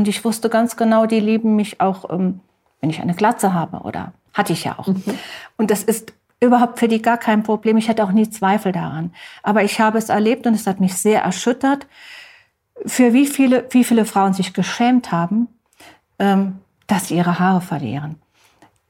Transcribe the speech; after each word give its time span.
Und 0.00 0.08
ich 0.08 0.24
wusste 0.24 0.48
ganz 0.48 0.78
genau, 0.78 1.04
die 1.04 1.20
lieben 1.20 1.56
mich 1.56 1.78
auch, 1.82 2.08
ähm, 2.08 2.40
wenn 2.80 2.88
ich 2.88 3.02
eine 3.02 3.12
Glatze 3.12 3.52
habe 3.52 3.80
oder 3.80 4.14
hatte 4.32 4.54
ich 4.54 4.64
ja 4.64 4.78
auch. 4.78 4.86
Mhm. 4.86 5.02
Und 5.58 5.70
das 5.70 5.82
ist 5.82 6.14
überhaupt 6.40 6.78
für 6.78 6.88
die 6.88 7.02
gar 7.02 7.18
kein 7.18 7.42
Problem. 7.42 7.76
Ich 7.76 7.90
hatte 7.90 8.02
auch 8.02 8.10
nie 8.10 8.30
Zweifel 8.30 8.72
daran. 8.72 9.12
Aber 9.42 9.62
ich 9.62 9.78
habe 9.78 9.98
es 9.98 10.08
erlebt 10.08 10.46
und 10.46 10.54
es 10.54 10.66
hat 10.66 10.80
mich 10.80 10.94
sehr 10.94 11.20
erschüttert, 11.20 11.86
für 12.86 13.12
wie 13.12 13.26
viele, 13.26 13.66
wie 13.72 13.84
viele 13.84 14.06
Frauen 14.06 14.32
sich 14.32 14.54
geschämt 14.54 15.12
haben, 15.12 15.48
ähm, 16.18 16.60
dass 16.86 17.08
sie 17.08 17.16
ihre 17.16 17.38
Haare 17.38 17.60
verlieren, 17.60 18.22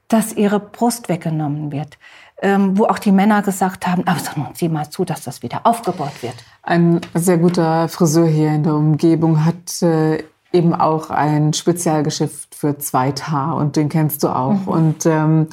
dass 0.07 0.33
ihre 0.33 0.61
Brust 0.61 1.09
weggenommen 1.09 1.73
wird, 1.73 1.99
ähm, 2.41 2.79
wo 2.79 2.85
auch 2.85 3.01
die 3.01 3.11
Männer 3.11 3.43
gesagt 3.43 3.85
haben, 3.89 4.07
aber 4.07 4.21
nun 4.37 4.55
sieh 4.55 4.69
mal 4.69 4.89
zu, 4.89 5.05
dass 5.05 5.25
das 5.25 5.43
wieder 5.43 5.67
aufgebaut 5.67 6.23
wird. 6.23 6.37
Ein 6.63 7.01
sehr 7.15 7.39
guter 7.39 7.89
Friseur 7.89 8.29
hier 8.29 8.53
in 8.53 8.63
der 8.63 8.75
Umgebung 8.75 9.45
hat 9.45 9.83
äh, 9.83 10.23
eben 10.53 10.75
auch 10.75 11.11
ein 11.11 11.53
Spezialgeschäft 11.53 12.55
für 12.55 12.79
Zweithaar 12.79 13.57
und 13.57 13.77
den 13.77 13.89
kennst 13.89 14.23
du 14.23 14.29
auch. 14.29 14.53
Mhm. 14.53 14.69
Und 14.69 15.07
ähm, 15.07 15.47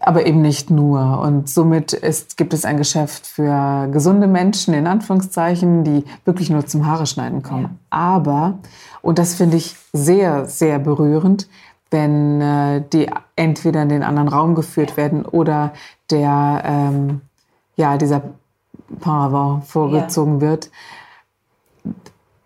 aber 0.00 0.26
eben 0.26 0.40
nicht 0.40 0.70
nur. 0.70 1.20
Und 1.20 1.48
somit 1.48 1.92
ist, 1.92 2.36
gibt 2.36 2.54
es 2.54 2.64
ein 2.64 2.76
Geschäft 2.76 3.26
für 3.26 3.88
gesunde 3.90 4.26
Menschen, 4.26 4.74
in 4.74 4.86
Anführungszeichen, 4.86 5.84
die 5.84 6.04
wirklich 6.24 6.50
nur 6.50 6.66
zum 6.66 6.86
Haare 6.86 7.06
schneiden 7.06 7.42
kommen. 7.42 7.64
Ja. 7.64 7.70
Aber, 7.90 8.58
und 9.02 9.18
das 9.18 9.34
finde 9.34 9.56
ich 9.56 9.76
sehr, 9.92 10.46
sehr 10.46 10.78
berührend, 10.78 11.48
wenn 11.90 12.40
äh, 12.40 12.84
die 12.92 13.10
entweder 13.34 13.82
in 13.82 13.88
den 13.88 14.02
anderen 14.02 14.28
Raum 14.28 14.54
geführt 14.54 14.96
werden 14.96 15.24
oder 15.24 15.72
der, 16.10 16.62
ähm, 16.64 17.22
ja, 17.76 17.96
dieser 17.96 18.22
Paravent 19.00 19.64
vorgezogen 19.64 20.36
ja. 20.36 20.40
wird 20.42 20.70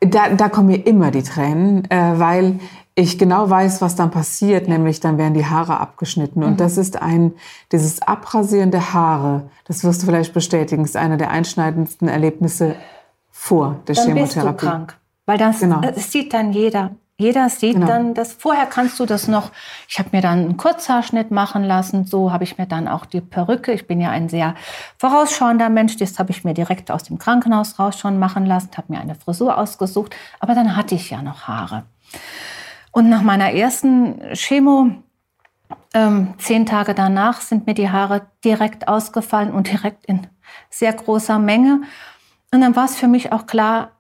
da, 0.06 0.31
da 0.31 0.48
kommen 0.48 0.69
mir 0.69 0.86
immer 0.86 1.11
die 1.11 1.22
Tränen, 1.22 1.91
äh, 1.91 2.19
weil 2.19 2.61
ich 2.95 3.19
genau 3.19 3.48
weiß, 3.48 3.81
was 3.81 3.97
dann 3.97 4.11
passiert, 4.11 4.69
nämlich 4.69 5.00
dann 5.00 5.17
werden 5.17 5.34
die 5.34 5.47
Haare 5.47 5.81
abgeschnitten. 5.81 6.45
Und 6.45 6.53
mhm. 6.53 6.56
das 6.58 6.77
ist 6.77 7.00
ein, 7.00 7.33
dieses 7.70 8.03
Abrasieren 8.03 8.70
der 8.70 8.92
Haare, 8.92 9.50
das 9.64 9.83
wirst 9.83 10.03
du 10.03 10.06
vielleicht 10.06 10.34
bestätigen, 10.34 10.84
ist 10.84 10.97
einer 10.97 11.17
der 11.17 11.30
einschneidendsten 11.30 12.08
Erlebnisse 12.08 12.77
vor 13.30 13.80
der 13.86 13.95
dann 13.95 14.05
Chemotherapie. 14.05 14.53
Bist 14.53 14.62
du 14.62 14.67
krank, 14.67 14.98
weil 15.25 15.39
das, 15.39 15.61
genau. 15.61 15.80
das 15.80 16.12
sieht 16.12 16.34
dann 16.34 16.53
jeder. 16.53 16.91
Jeder 17.18 17.48
sieht 17.50 17.74
genau. 17.74 17.86
dann 17.86 18.14
das. 18.14 18.32
Vorher 18.32 18.66
kannst 18.66 18.98
du 18.98 19.06
das 19.06 19.28
noch. 19.28 19.52
Ich 19.88 19.98
habe 19.98 20.08
mir 20.12 20.22
dann 20.22 20.41
einen 20.41 20.56
Kurzhaarschnitt 20.56 21.30
machen 21.30 21.62
lassen. 21.62 22.05
So 22.05 22.32
habe 22.32 22.44
ich 22.44 22.58
mir 22.58 22.66
dann 22.66 22.88
auch 22.88 23.06
die 23.06 23.20
Perücke. 23.20 23.72
Ich 23.72 23.86
bin 23.86 24.00
ja 24.00 24.10
ein 24.10 24.28
sehr 24.28 24.55
vorausschauender 24.98 25.68
Mensch. 25.68 25.96
Das 25.98 26.18
habe 26.18 26.30
ich 26.33 26.42
mir 26.42 26.55
direkt 26.55 26.90
aus 26.90 27.05
dem 27.05 27.18
Krankenhaus 27.18 27.78
raus 27.78 27.98
schon 27.98 28.18
machen 28.18 28.46
lassen. 28.46 28.70
Habe 28.77 28.92
mir 28.92 29.00
eine 29.00 29.14
Frisur 29.14 29.56
ausgesucht. 29.56 30.16
Aber 30.40 30.55
dann 30.55 30.74
hatte 30.74 30.94
ich 30.94 31.10
ja 31.10 31.22
noch 31.22 31.46
Haare. 31.46 31.84
Und 32.90 33.08
nach 33.08 33.22
meiner 33.22 33.52
ersten 33.52 34.34
Chemo, 34.34 34.90
ähm, 35.94 36.34
zehn 36.38 36.67
Tage 36.67 36.94
danach, 36.94 37.40
sind 37.40 37.67
mir 37.67 37.74
die 37.74 37.90
Haare 37.90 38.27
direkt 38.44 38.89
ausgefallen 38.89 39.52
und 39.52 39.70
direkt 39.70 40.06
in 40.06 40.27
sehr 40.70 40.92
großer 40.92 41.39
Menge. 41.39 41.83
Und 42.52 42.61
dann 42.61 42.74
war 42.74 42.84
es 42.84 42.96
für 42.96 43.08
mich 43.08 43.33
auch 43.33 43.46
klar, 43.46 43.92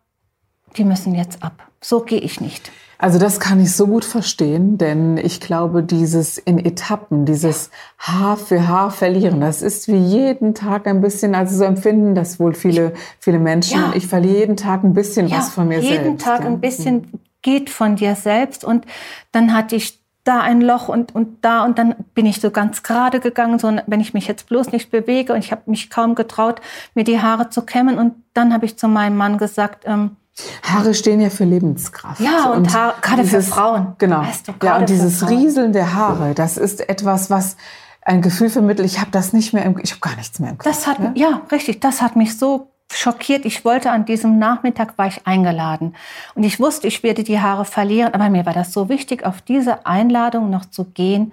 die 0.76 0.84
müssen 0.84 1.14
jetzt 1.14 1.42
ab. 1.42 1.71
So 1.82 2.00
gehe 2.00 2.20
ich 2.20 2.40
nicht. 2.40 2.72
Also 3.02 3.18
das 3.18 3.40
kann 3.40 3.60
ich 3.60 3.74
so 3.74 3.88
gut 3.88 4.04
verstehen, 4.04 4.78
denn 4.78 5.16
ich 5.16 5.40
glaube, 5.40 5.82
dieses 5.82 6.38
in 6.38 6.64
Etappen, 6.64 7.26
dieses 7.26 7.70
Haar 7.98 8.36
für 8.36 8.68
Haar 8.68 8.92
verlieren, 8.92 9.40
das 9.40 9.60
ist 9.60 9.88
wie 9.88 9.96
jeden 9.96 10.54
Tag 10.54 10.86
ein 10.86 11.00
bisschen, 11.00 11.34
also 11.34 11.56
so 11.56 11.64
empfinden 11.64 12.14
das 12.14 12.38
wohl 12.38 12.54
viele, 12.54 12.92
viele 13.18 13.40
Menschen. 13.40 13.80
Ja. 13.80 13.92
Ich 13.96 14.06
verliere 14.06 14.38
jeden 14.38 14.56
Tag 14.56 14.84
ein 14.84 14.94
bisschen 14.94 15.26
ja, 15.26 15.38
was 15.38 15.50
von 15.50 15.66
mir 15.66 15.80
jeden 15.80 15.88
selbst. 15.88 16.04
Jeden 16.04 16.18
Tag 16.18 16.40
ja. 16.42 16.46
ein 16.46 16.60
bisschen 16.60 17.20
geht 17.42 17.70
von 17.70 17.96
dir 17.96 18.14
selbst 18.14 18.64
und 18.64 18.86
dann 19.32 19.52
hatte 19.52 19.74
ich 19.74 19.98
da 20.22 20.40
ein 20.40 20.60
Loch 20.60 20.88
und, 20.88 21.12
und 21.12 21.44
da 21.44 21.64
und 21.64 21.78
dann 21.78 21.96
bin 22.14 22.26
ich 22.26 22.40
so 22.40 22.52
ganz 22.52 22.84
gerade 22.84 23.18
gegangen, 23.18 23.58
so 23.58 23.76
wenn 23.88 24.00
ich 24.00 24.14
mich 24.14 24.28
jetzt 24.28 24.46
bloß 24.48 24.70
nicht 24.70 24.92
bewege 24.92 25.32
und 25.32 25.40
ich 25.40 25.50
habe 25.50 25.62
mich 25.66 25.90
kaum 25.90 26.14
getraut, 26.14 26.60
mir 26.94 27.02
die 27.02 27.20
Haare 27.20 27.50
zu 27.50 27.62
kämmen 27.62 27.98
und 27.98 28.14
dann 28.32 28.54
habe 28.54 28.64
ich 28.64 28.78
zu 28.78 28.86
meinem 28.86 29.16
Mann 29.16 29.38
gesagt, 29.38 29.82
ähm, 29.86 30.16
Haare 30.62 30.94
stehen 30.94 31.20
ja 31.20 31.30
für 31.30 31.44
Lebenskraft. 31.44 32.20
Ja, 32.20 32.50
und, 32.50 32.58
und 32.58 32.74
Haar, 32.74 32.94
gerade 33.02 33.22
dieses, 33.22 33.46
für 33.46 33.52
Frauen. 33.52 33.94
Genau. 33.98 34.20
Weißt 34.20 34.48
du, 34.48 34.52
ja, 34.62 34.78
und 34.78 34.88
dieses 34.88 35.28
Rieseln 35.28 35.72
der 35.72 35.94
Haare, 35.94 36.34
das 36.34 36.56
ist 36.56 36.88
etwas, 36.88 37.28
was 37.28 37.56
ein 38.00 38.22
Gefühl 38.22 38.48
vermittelt, 38.48 38.90
ich 38.90 39.00
habe 39.00 39.10
das 39.10 39.32
nicht 39.32 39.52
mehr 39.52 39.64
im 39.64 39.78
ich 39.78 39.92
habe 39.92 40.00
gar 40.00 40.16
nichts 40.16 40.38
mehr 40.40 40.50
im 40.50 40.58
Kopf. 40.58 40.68
Das 40.68 40.86
hat 40.86 40.98
ja? 40.98 41.12
ja, 41.14 41.42
richtig, 41.52 41.80
das 41.80 42.02
hat 42.02 42.16
mich 42.16 42.38
so 42.38 42.72
schockiert. 42.90 43.44
Ich 43.44 43.64
wollte 43.64 43.90
an 43.90 44.04
diesem 44.04 44.38
Nachmittag 44.38 44.98
war 44.98 45.06
ich 45.06 45.26
eingeladen 45.26 45.94
und 46.34 46.42
ich 46.42 46.58
wusste, 46.58 46.86
ich 46.86 47.02
werde 47.02 47.24
die 47.24 47.40
Haare 47.40 47.64
verlieren, 47.64 48.14
aber 48.14 48.28
mir 48.28 48.46
war 48.46 48.54
das 48.54 48.72
so 48.72 48.88
wichtig 48.88 49.24
auf 49.24 49.40
diese 49.42 49.86
Einladung 49.86 50.50
noch 50.50 50.64
zu 50.64 50.84
gehen 50.84 51.32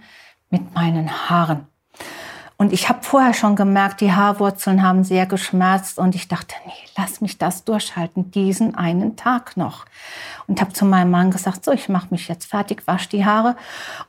mit 0.49 0.73
meinen 0.73 1.29
Haaren. 1.29 1.68
Und 2.61 2.73
ich 2.73 2.89
habe 2.89 3.03
vorher 3.03 3.33
schon 3.33 3.55
gemerkt, 3.55 4.01
die 4.01 4.11
Haarwurzeln 4.11 4.83
haben 4.83 5.05
sehr 5.05 5.25
geschmerzt. 5.25 5.97
Und 5.97 6.13
ich 6.13 6.27
dachte, 6.27 6.55
nee, 6.65 6.73
lass 6.97 7.21
mich 7.21 7.37
das 7.37 7.63
durchhalten, 7.63 8.31
diesen 8.31 8.75
einen 8.75 9.15
Tag 9.15 9.55
noch. 9.55 9.85
Und 10.45 10.59
habe 10.59 10.73
zu 10.73 10.83
meinem 10.83 11.09
Mann 11.09 11.31
gesagt, 11.31 11.63
so, 11.63 11.71
ich 11.71 11.87
mache 11.87 12.09
mich 12.11 12.27
jetzt 12.27 12.47
fertig, 12.47 12.85
wasche 12.85 13.07
die 13.07 13.23
Haare. 13.23 13.55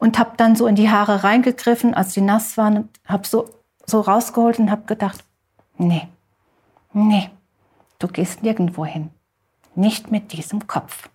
Und 0.00 0.18
habe 0.18 0.32
dann 0.36 0.56
so 0.56 0.66
in 0.66 0.74
die 0.74 0.90
Haare 0.90 1.22
reingegriffen, 1.22 1.94
als 1.94 2.12
die 2.12 2.22
nass 2.22 2.56
waren, 2.56 2.88
habe 3.06 3.24
so, 3.24 3.48
so 3.86 4.00
rausgeholt 4.00 4.58
und 4.58 4.68
habe 4.68 4.82
gedacht, 4.82 5.22
nee, 5.78 6.08
nee, 6.92 7.30
du 8.00 8.08
gehst 8.08 8.42
nirgendwo 8.42 8.84
hin, 8.84 9.10
nicht 9.76 10.10
mit 10.10 10.32
diesem 10.32 10.66
Kopf. 10.66 11.08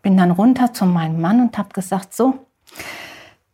Bin 0.00 0.16
dann 0.16 0.30
runter 0.30 0.72
zu 0.72 0.86
meinem 0.86 1.20
Mann 1.20 1.40
und 1.40 1.58
habe 1.58 1.70
gesagt, 1.70 2.14
so, 2.14 2.46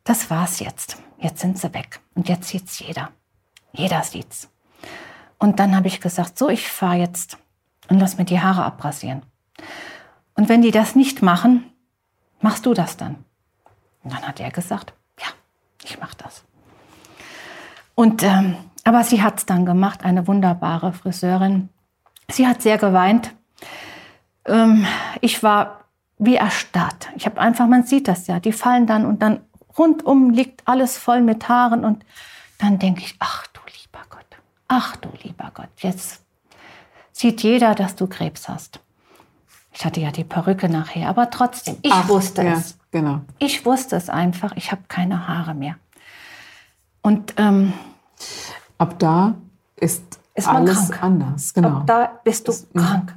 das 0.04 0.28
war's 0.28 0.60
jetzt 0.60 0.98
jetzt 1.18 1.40
sind 1.40 1.58
sie 1.58 1.72
weg. 1.74 2.00
Und 2.14 2.28
jetzt 2.28 2.48
sieht's 2.48 2.78
jeder. 2.78 3.10
Jeder 3.72 4.02
sieht's. 4.02 4.50
Und 5.38 5.60
dann 5.60 5.76
habe 5.76 5.86
ich 5.88 6.00
gesagt, 6.00 6.38
so, 6.38 6.48
ich 6.48 6.68
fahre 6.68 6.96
jetzt 6.96 7.38
und 7.88 8.00
lass 8.00 8.18
mir 8.18 8.24
die 8.24 8.40
Haare 8.40 8.64
abrasieren. 8.64 9.22
Und 10.34 10.48
wenn 10.48 10.62
die 10.62 10.70
das 10.70 10.94
nicht 10.94 11.22
machen, 11.22 11.64
machst 12.40 12.66
du 12.66 12.74
das 12.74 12.96
dann? 12.96 13.24
Und 14.02 14.12
dann 14.12 14.26
hat 14.26 14.40
er 14.40 14.50
gesagt, 14.50 14.92
ja, 15.20 15.26
ich 15.84 15.98
mache 16.00 16.16
das. 16.16 16.44
Und 17.94 18.22
ähm, 18.22 18.56
aber 18.88 19.04
sie 19.04 19.22
hat 19.22 19.38
es 19.38 19.44
dann 19.44 19.66
gemacht, 19.66 20.02
eine 20.02 20.26
wunderbare 20.26 20.94
Friseurin. 20.94 21.68
Sie 22.30 22.46
hat 22.46 22.62
sehr 22.62 22.78
geweint. 22.78 23.34
Ähm, 24.46 24.86
ich 25.20 25.42
war 25.42 25.80
wie 26.16 26.36
erstarrt. 26.36 27.10
Ich 27.16 27.26
habe 27.26 27.38
einfach, 27.38 27.66
man 27.66 27.82
sieht 27.82 28.08
das 28.08 28.26
ja, 28.28 28.40
die 28.40 28.52
fallen 28.52 28.86
dann 28.86 29.04
und 29.04 29.20
dann 29.20 29.40
rundum 29.78 30.30
liegt 30.30 30.66
alles 30.66 30.98
voll 30.98 31.20
mit 31.22 31.48
Haaren 31.48 31.84
und 31.84 32.04
dann 32.58 32.78
denke 32.78 33.02
ich, 33.02 33.16
ach 33.18 33.46
du 33.48 33.60
lieber 33.66 34.04
Gott, 34.10 34.26
ach 34.66 34.96
du 34.96 35.08
lieber 35.22 35.50
Gott, 35.54 35.68
jetzt 35.78 36.22
sieht 37.12 37.42
jeder, 37.42 37.74
dass 37.74 37.96
du 37.96 38.06
Krebs 38.06 38.48
hast. 38.48 38.80
Ich 39.72 39.84
hatte 39.84 40.00
ja 40.00 40.10
die 40.10 40.24
Perücke 40.24 40.68
nachher, 40.68 41.08
aber 41.08 41.30
trotzdem, 41.30 41.76
ich 41.82 41.92
ach, 41.92 42.08
wusste 42.08 42.42
ja, 42.42 42.54
es. 42.54 42.78
Genau. 42.90 43.20
Ich 43.38 43.64
wusste 43.64 43.96
es 43.96 44.08
einfach, 44.08 44.56
ich 44.56 44.72
habe 44.72 44.82
keine 44.88 45.28
Haare 45.28 45.54
mehr. 45.54 45.76
Und 47.02 47.34
ähm, 47.36 47.72
ab 48.78 48.98
da 48.98 49.34
ist, 49.76 50.02
ist 50.34 50.48
alles 50.48 50.90
krank. 50.90 51.02
anders. 51.02 51.54
Genau. 51.54 51.68
Ab 51.68 51.86
da 51.86 52.20
bist 52.24 52.48
du 52.48 52.52
ist, 52.52 52.72
krank. 52.74 53.16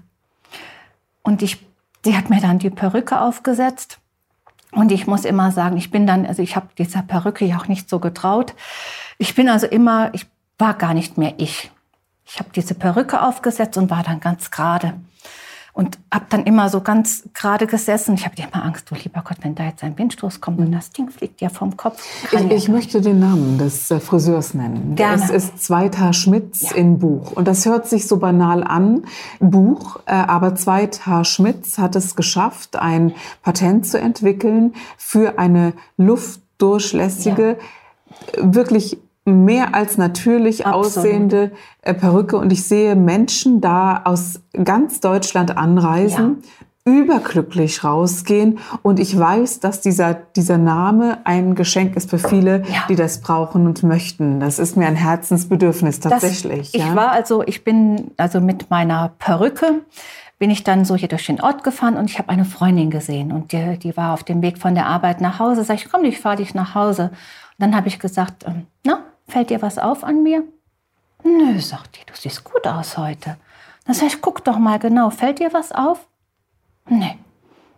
Und 1.24 1.42
ich, 1.42 1.66
sie 2.04 2.16
hat 2.16 2.30
mir 2.30 2.42
dann 2.42 2.60
die 2.60 2.70
Perücke 2.70 3.22
aufgesetzt 3.22 4.01
und 4.72 4.92
ich 4.92 5.08
muss 5.08 5.26
immer 5.26 5.52
sagen, 5.52 5.78
ich 5.78 5.92
bin 5.92 6.08
dann, 6.08 6.26
also 6.26 6.42
ich 6.42 6.56
habe 6.56 6.68
dieser 6.78 7.02
Perücke 7.02 7.46
ja 7.46 7.58
auch 7.58 7.68
nicht 7.68 7.90
so 7.90 8.00
getraut. 8.00 8.54
Ich 9.18 9.36
bin 9.36 9.50
also 9.50 9.68
immer, 9.68 10.14
ich 10.14 10.26
war 10.58 10.74
gar 10.74 10.94
nicht 10.94 11.18
mehr 11.18 11.34
ich. 11.38 11.72
Ich 12.26 12.40
habe 12.40 12.50
diese 12.56 12.76
Perücke 12.76 13.22
aufgesetzt 13.22 13.78
und 13.78 13.90
war 13.90 14.04
dann 14.04 14.22
ganz 14.22 14.52
gerade. 14.52 14.94
Und 15.74 16.00
habe 16.14 16.26
dann 16.30 16.44
immer 16.44 16.70
so 16.70 16.82
ganz 16.82 17.24
gerade 17.34 17.68
gesessen. 17.68 18.16
Ich 18.16 18.26
habe 18.26 18.36
immer 18.38 18.64
Angst, 18.66 18.92
du 18.92 18.96
lieber 18.96 19.24
Gott, 19.26 19.38
wenn 19.42 19.56
da 19.56 19.64
jetzt 19.64 19.84
ein 19.84 19.98
Windstoß 19.98 20.42
kommt 20.42 20.60
und 20.60 20.72
das 20.72 20.92
Ding 20.92 21.10
fliegt 21.10 21.40
dir 21.40 21.50
vom 21.50 21.78
Kopf. 21.78 22.04
Ich, 22.32 22.52
ich, 22.52 22.68
möchte 22.68 23.02
den 23.02 23.20
Namen 23.20 23.58
des 23.58 23.90
äh, 23.90 24.00
Friseurs 24.00 24.54
nennen. 24.54 24.96
Gerne. 24.96 25.24
Es 25.24 25.30
ist 25.30 25.64
Zweiter 25.64 26.14
Schmitz 26.14 26.72
ja. 26.72 26.76
in 26.76 27.00
Buch. 27.00 27.32
Und 27.32 27.48
das 27.48 27.66
hört 27.66 27.88
sich 27.88 28.08
so 28.08 28.18
banal 28.18 28.64
an, 28.64 29.06
Buch. 29.40 30.00
Äh, 30.06 30.14
aber 30.14 30.56
Zweiter 30.56 31.24
Schmitz 31.24 31.78
hat 31.78 31.96
es 31.96 32.16
geschafft, 32.16 32.76
ein 32.76 33.14
Patent 33.42 33.86
zu 33.86 34.00
entwickeln 34.00 34.74
für 34.98 35.40
eine 35.40 35.74
luftdurchlässige, 35.98 37.58
ja. 38.38 38.54
wirklich 38.54 38.98
mehr 39.26 39.76
als 39.76 39.98
natürlich 39.98 40.66
Absolut. 40.66 40.88
aussehende 40.88 41.52
äh, 41.82 41.94
Perücke 41.94 42.38
und 42.38 42.52
ich 42.52 42.64
sehe 42.64 42.96
Menschen 42.96 43.62
da 43.62 44.02
aus 44.04 44.42
ganz 44.64 45.00
Deutschland 45.00 45.58
anreisen, 45.58 46.44
ja. 46.86 46.94
überglücklich 46.94 47.84
rausgehen 47.84 48.60
und 48.82 49.00
ich 49.00 49.18
weiß, 49.18 49.60
dass 49.60 49.80
dieser, 49.80 50.16
dieser 50.16 50.58
Name 50.58 51.20
ein 51.24 51.54
Geschenk 51.54 51.96
ist 51.96 52.10
für 52.10 52.18
viele, 52.18 52.64
ja. 52.64 52.84
die 52.90 52.96
das 52.96 53.22
brauchen 53.22 53.68
und 53.68 53.84
möchten. 53.84 54.40
Das 54.40 54.58
ist 54.58 54.76
mir 54.76 54.88
ein 54.88 54.96
Herzensbedürfnis 54.96 56.00
tatsächlich. 56.00 56.72
Das, 56.72 56.82
ich 56.82 56.88
ja. 56.88 56.96
war 56.96 57.12
also, 57.12 57.44
ich 57.46 57.64
bin 57.64 58.12
also 58.18 58.42
mit 58.42 58.72
meiner 58.72 59.14
Perücke 59.20 59.82
bin 60.42 60.50
ich 60.50 60.64
dann 60.64 60.86
so 60.86 60.96
hier 60.96 61.08
durch 61.08 61.28
den 61.28 61.40
Ort 61.40 61.64
gefahren 61.64 61.98
und 61.98 62.10
ich 62.10 62.18
habe 62.18 62.30
eine 62.30 62.46
Freundin 62.46 62.90
gesehen 62.90 63.32
und 63.32 63.52
die, 63.52 63.78
die 63.78 63.96
war 63.96 64.12
auf 64.16 64.24
dem 64.24 64.42
Weg 64.42 64.58
von 64.58 64.74
der 64.74 64.88
Arbeit 64.88 65.22
nach 65.22 65.38
Hause. 65.38 65.64
Sag 65.64 65.76
ich, 65.76 65.92
komm, 65.92 66.04
ich 66.04 66.20
fahre 66.20 66.38
dich 66.38 66.56
nach 66.56 66.74
Hause. 66.74 67.12
Und 67.12 67.60
dann 67.60 67.76
habe 67.76 67.90
ich 67.90 68.00
gesagt, 68.00 68.46
ähm, 68.48 68.66
na, 68.84 69.04
Fällt 69.32 69.50
dir 69.50 69.62
was 69.62 69.78
auf 69.78 70.04
an 70.04 70.24
mir? 70.24 70.44
Nö, 71.24 71.58
sagt 71.62 71.96
die, 71.96 72.06
du 72.06 72.14
siehst 72.14 72.44
gut 72.44 72.68
aus 72.68 72.98
heute. 72.98 73.38
Dann 73.86 73.96
sag 73.96 74.08
ich, 74.08 74.22
guck 74.22 74.44
doch 74.44 74.58
mal 74.58 74.78
genau, 74.78 75.10
fällt 75.10 75.40
dir 75.40 75.54
was 75.54 75.72
auf? 75.72 76.06
Nee. 76.90 77.18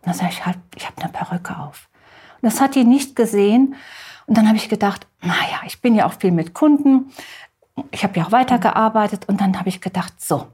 Dann 0.02 0.16
sag 0.16 0.32
ich, 0.32 0.44
halt, 0.44 0.58
ich 0.76 0.88
habe 0.88 1.00
eine 1.00 1.12
Perücke 1.12 1.56
auf. 1.60 1.90
Und 2.42 2.52
das 2.52 2.60
hat 2.60 2.74
die 2.74 2.84
nicht 2.84 3.16
gesehen. 3.16 3.76
Und 4.26 4.36
dann 4.36 4.48
habe 4.48 4.58
ich 4.58 4.68
gedacht, 4.68 5.06
naja, 5.22 5.62
ich 5.68 5.80
bin 5.80 5.94
ja 5.94 6.08
auch 6.08 6.14
viel 6.14 6.32
mit 6.32 6.56
Kunden. 6.56 7.12
Ich 7.92 8.04
habe 8.04 8.18
ja 8.18 8.26
auch 8.26 8.32
weitergearbeitet. 8.32 9.30
Und 9.30 9.40
dann 9.40 9.60
habe 9.60 9.70
ich 9.70 9.80
gedacht, 9.80 10.20
so, 10.20 10.48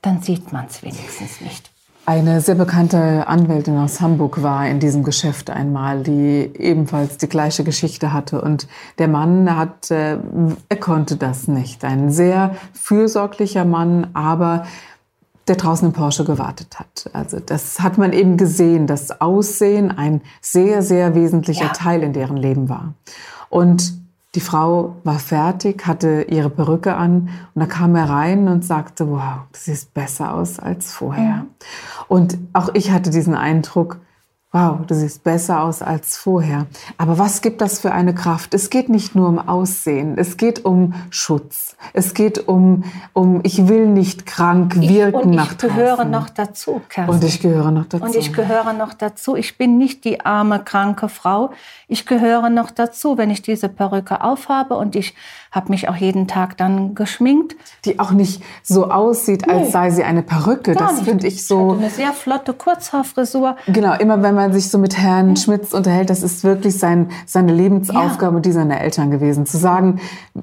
dann 0.00 0.22
sieht 0.22 0.52
man 0.52 0.66
es 0.66 0.80
wenigstens 0.84 1.40
nicht. 1.40 1.72
Eine 2.06 2.40
sehr 2.40 2.54
bekannte 2.54 3.26
Anwältin 3.26 3.76
aus 3.78 4.00
Hamburg 4.00 4.40
war 4.40 4.68
in 4.68 4.78
diesem 4.78 5.02
Geschäft 5.02 5.50
einmal, 5.50 6.04
die 6.04 6.52
ebenfalls 6.56 7.18
die 7.18 7.28
gleiche 7.28 7.64
Geschichte 7.64 8.12
hatte. 8.12 8.40
Und 8.40 8.68
der 9.00 9.08
Mann 9.08 9.56
hat, 9.56 9.90
äh, 9.90 10.16
er 10.68 10.76
konnte 10.78 11.16
das 11.16 11.48
nicht. 11.48 11.84
Ein 11.84 12.12
sehr 12.12 12.54
fürsorglicher 12.74 13.64
Mann, 13.64 14.06
aber 14.14 14.66
der 15.48 15.56
draußen 15.56 15.88
im 15.88 15.92
Porsche 15.92 16.24
gewartet 16.24 16.78
hat. 16.78 17.10
Also 17.12 17.40
das 17.40 17.80
hat 17.80 17.98
man 17.98 18.12
eben 18.12 18.36
gesehen, 18.36 18.86
dass 18.86 19.20
Aussehen 19.20 19.90
ein 19.90 20.20
sehr, 20.40 20.82
sehr 20.82 21.16
wesentlicher 21.16 21.66
ja. 21.66 21.72
Teil 21.72 22.04
in 22.04 22.12
deren 22.12 22.36
Leben 22.36 22.68
war. 22.68 22.94
Und 23.48 23.94
die 24.36 24.40
Frau 24.40 24.96
war 25.02 25.18
fertig, 25.18 25.86
hatte 25.86 26.26
ihre 26.28 26.50
Perücke 26.50 26.94
an 26.94 27.30
und 27.54 27.60
da 27.60 27.64
kam 27.64 27.96
er 27.96 28.10
rein 28.10 28.48
und 28.48 28.66
sagte, 28.66 29.08
wow, 29.08 29.46
du 29.50 29.58
siehst 29.58 29.94
besser 29.94 30.34
aus 30.34 30.60
als 30.60 30.92
vorher. 30.92 31.24
Ja. 31.24 31.46
Und 32.06 32.36
auch 32.52 32.68
ich 32.74 32.90
hatte 32.90 33.08
diesen 33.08 33.34
Eindruck, 33.34 33.98
wow, 34.56 34.86
du 34.86 34.94
siehst 34.94 35.22
besser 35.22 35.62
aus 35.62 35.82
als 35.82 36.16
vorher. 36.16 36.66
Aber 36.96 37.18
was 37.18 37.42
gibt 37.42 37.60
das 37.60 37.78
für 37.78 37.92
eine 37.92 38.14
Kraft? 38.14 38.54
Es 38.54 38.70
geht 38.70 38.88
nicht 38.88 39.14
nur 39.14 39.28
um 39.28 39.38
Aussehen, 39.38 40.16
es 40.16 40.38
geht 40.38 40.64
um 40.64 40.94
Schutz. 41.10 41.76
Es 41.92 42.14
geht 42.14 42.48
um, 42.48 42.84
um 43.12 43.40
ich 43.42 43.68
will 43.68 43.86
nicht 43.86 44.24
krank 44.24 44.76
wirken 44.76 45.30
ich, 45.30 45.36
nach 45.36 45.52
Und 45.52 45.62
ich 45.62 45.68
gehöre 45.68 46.04
noch 46.06 46.30
dazu, 46.30 46.80
Kerstin. 46.88 47.14
Und 47.14 47.24
ich 47.24 47.40
gehöre 47.40 47.70
noch 47.70 47.84
dazu. 47.84 48.04
Und 48.04 48.16
ich 48.16 48.32
gehöre 48.32 48.72
noch 48.72 48.94
dazu. 48.94 49.36
Ich 49.36 49.58
bin 49.58 49.76
nicht 49.76 50.04
die 50.04 50.24
arme, 50.24 50.60
kranke 50.64 51.10
Frau. 51.10 51.50
Ich 51.86 52.06
gehöre 52.06 52.48
noch 52.48 52.70
dazu, 52.70 53.18
wenn 53.18 53.30
ich 53.30 53.42
diese 53.42 53.68
Perücke 53.68 54.22
aufhabe 54.22 54.76
und 54.76 54.96
ich 54.96 55.14
habe 55.56 55.70
mich 55.70 55.88
auch 55.88 55.96
jeden 55.96 56.28
Tag 56.28 56.58
dann 56.58 56.94
geschminkt. 56.94 57.56
Die 57.86 57.98
auch 57.98 58.10
nicht 58.10 58.42
so 58.62 58.90
aussieht, 58.90 59.48
als 59.48 59.68
nee, 59.68 59.70
sei 59.70 59.90
sie 59.90 60.04
eine 60.04 60.22
Perücke. 60.22 60.74
Das 60.74 61.00
finde 61.00 61.26
ich 61.26 61.46
so. 61.46 61.72
Ich 61.72 61.78
eine 61.80 61.90
sehr 61.90 62.12
flotte 62.12 62.52
Kurzhaarfrisur. 62.52 63.56
Genau, 63.66 63.94
immer 63.94 64.22
wenn 64.22 64.34
man 64.34 64.52
sich 64.52 64.68
so 64.68 64.76
mit 64.76 64.98
Herrn 64.98 65.30
ja. 65.30 65.36
Schmitz 65.36 65.72
unterhält, 65.72 66.10
das 66.10 66.22
ist 66.22 66.44
wirklich 66.44 66.78
sein, 66.78 67.08
seine 67.24 67.54
Lebensaufgabe 67.54 68.32
ja. 68.32 68.36
und 68.36 68.44
die 68.44 68.52
seiner 68.52 68.80
Eltern 68.82 69.10
gewesen. 69.10 69.46
Zu 69.46 69.56
sagen, 69.56 69.98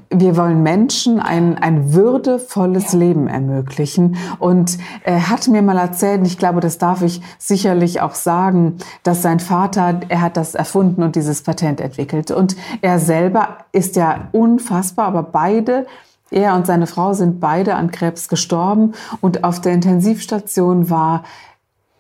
wir 0.10 0.36
wollen 0.36 0.64
Menschen 0.64 1.20
ein, 1.20 1.60
ein 1.60 1.94
würdevolles 1.94 2.94
ja. 2.94 3.00
Leben 3.00 3.28
ermöglichen. 3.28 4.18
Und 4.40 4.80
er 5.04 5.30
hat 5.30 5.48
mir 5.48 5.62
mal 5.62 5.78
erzählt, 5.78 6.22
und 6.22 6.26
ich 6.26 6.40
glaube, 6.40 6.60
das 6.60 6.80
darf 6.80 7.04
ich 7.04 7.22
sicherlich 7.38 8.02
auch 8.02 8.16
sagen, 8.16 8.78
dass 9.04 9.22
sein 9.22 9.40
Vater, 9.40 10.00
er 10.10 10.22
hat 10.22 10.38
das 10.38 10.56
erfunden 10.56 11.04
und 11.04 11.16
dieses 11.16 11.44
Patent 11.44 11.82
entwickelt. 11.82 12.32
Und 12.32 12.56
er 12.82 12.98
selber 12.98 13.63
ist 13.74 13.98
ja 13.98 14.30
unfassbar 14.32 15.08
aber 15.08 15.24
beide, 15.24 15.86
er 16.32 16.56
und 16.56 16.66
seine 16.66 16.88
Frau 16.88 17.14
sind 17.14 17.40
beide 17.40 17.76
an 17.76 17.92
Krebs 17.92 18.30
gestorben 18.30 18.94
und 19.22 19.44
auf 19.44 19.60
der 19.60 19.74
Intensivstation 19.74 20.90
war 20.90 21.24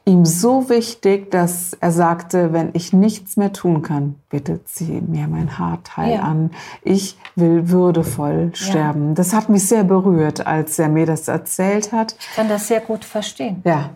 ihm 0.05 0.25
so 0.25 0.69
wichtig, 0.69 1.31
dass 1.31 1.73
er 1.79 1.91
sagte, 1.91 2.51
wenn 2.51 2.71
ich 2.73 2.91
nichts 2.91 3.37
mehr 3.37 3.53
tun 3.53 3.81
kann, 3.81 4.15
bitte 4.29 4.63
zieh 4.65 5.01
mir 5.01 5.27
mein 5.27 5.57
Haarteil 5.57 6.15
ja. 6.15 6.21
an. 6.21 6.51
Ich 6.81 7.17
will 7.35 7.69
würdevoll 7.69 8.51
sterben. 8.53 9.09
Ja. 9.09 9.13
Das 9.13 9.33
hat 9.33 9.49
mich 9.49 9.67
sehr 9.67 9.85
berührt, 9.85 10.45
als 10.45 10.77
er 10.77 10.89
mir 10.89 11.05
das 11.05 11.27
erzählt 11.27 11.93
hat. 11.93 12.15
Ich 12.19 12.35
kann 12.35 12.49
das 12.49 12.67
sehr 12.67 12.81
gut 12.81 13.05
verstehen. 13.05 13.61
Ja. 13.63 13.91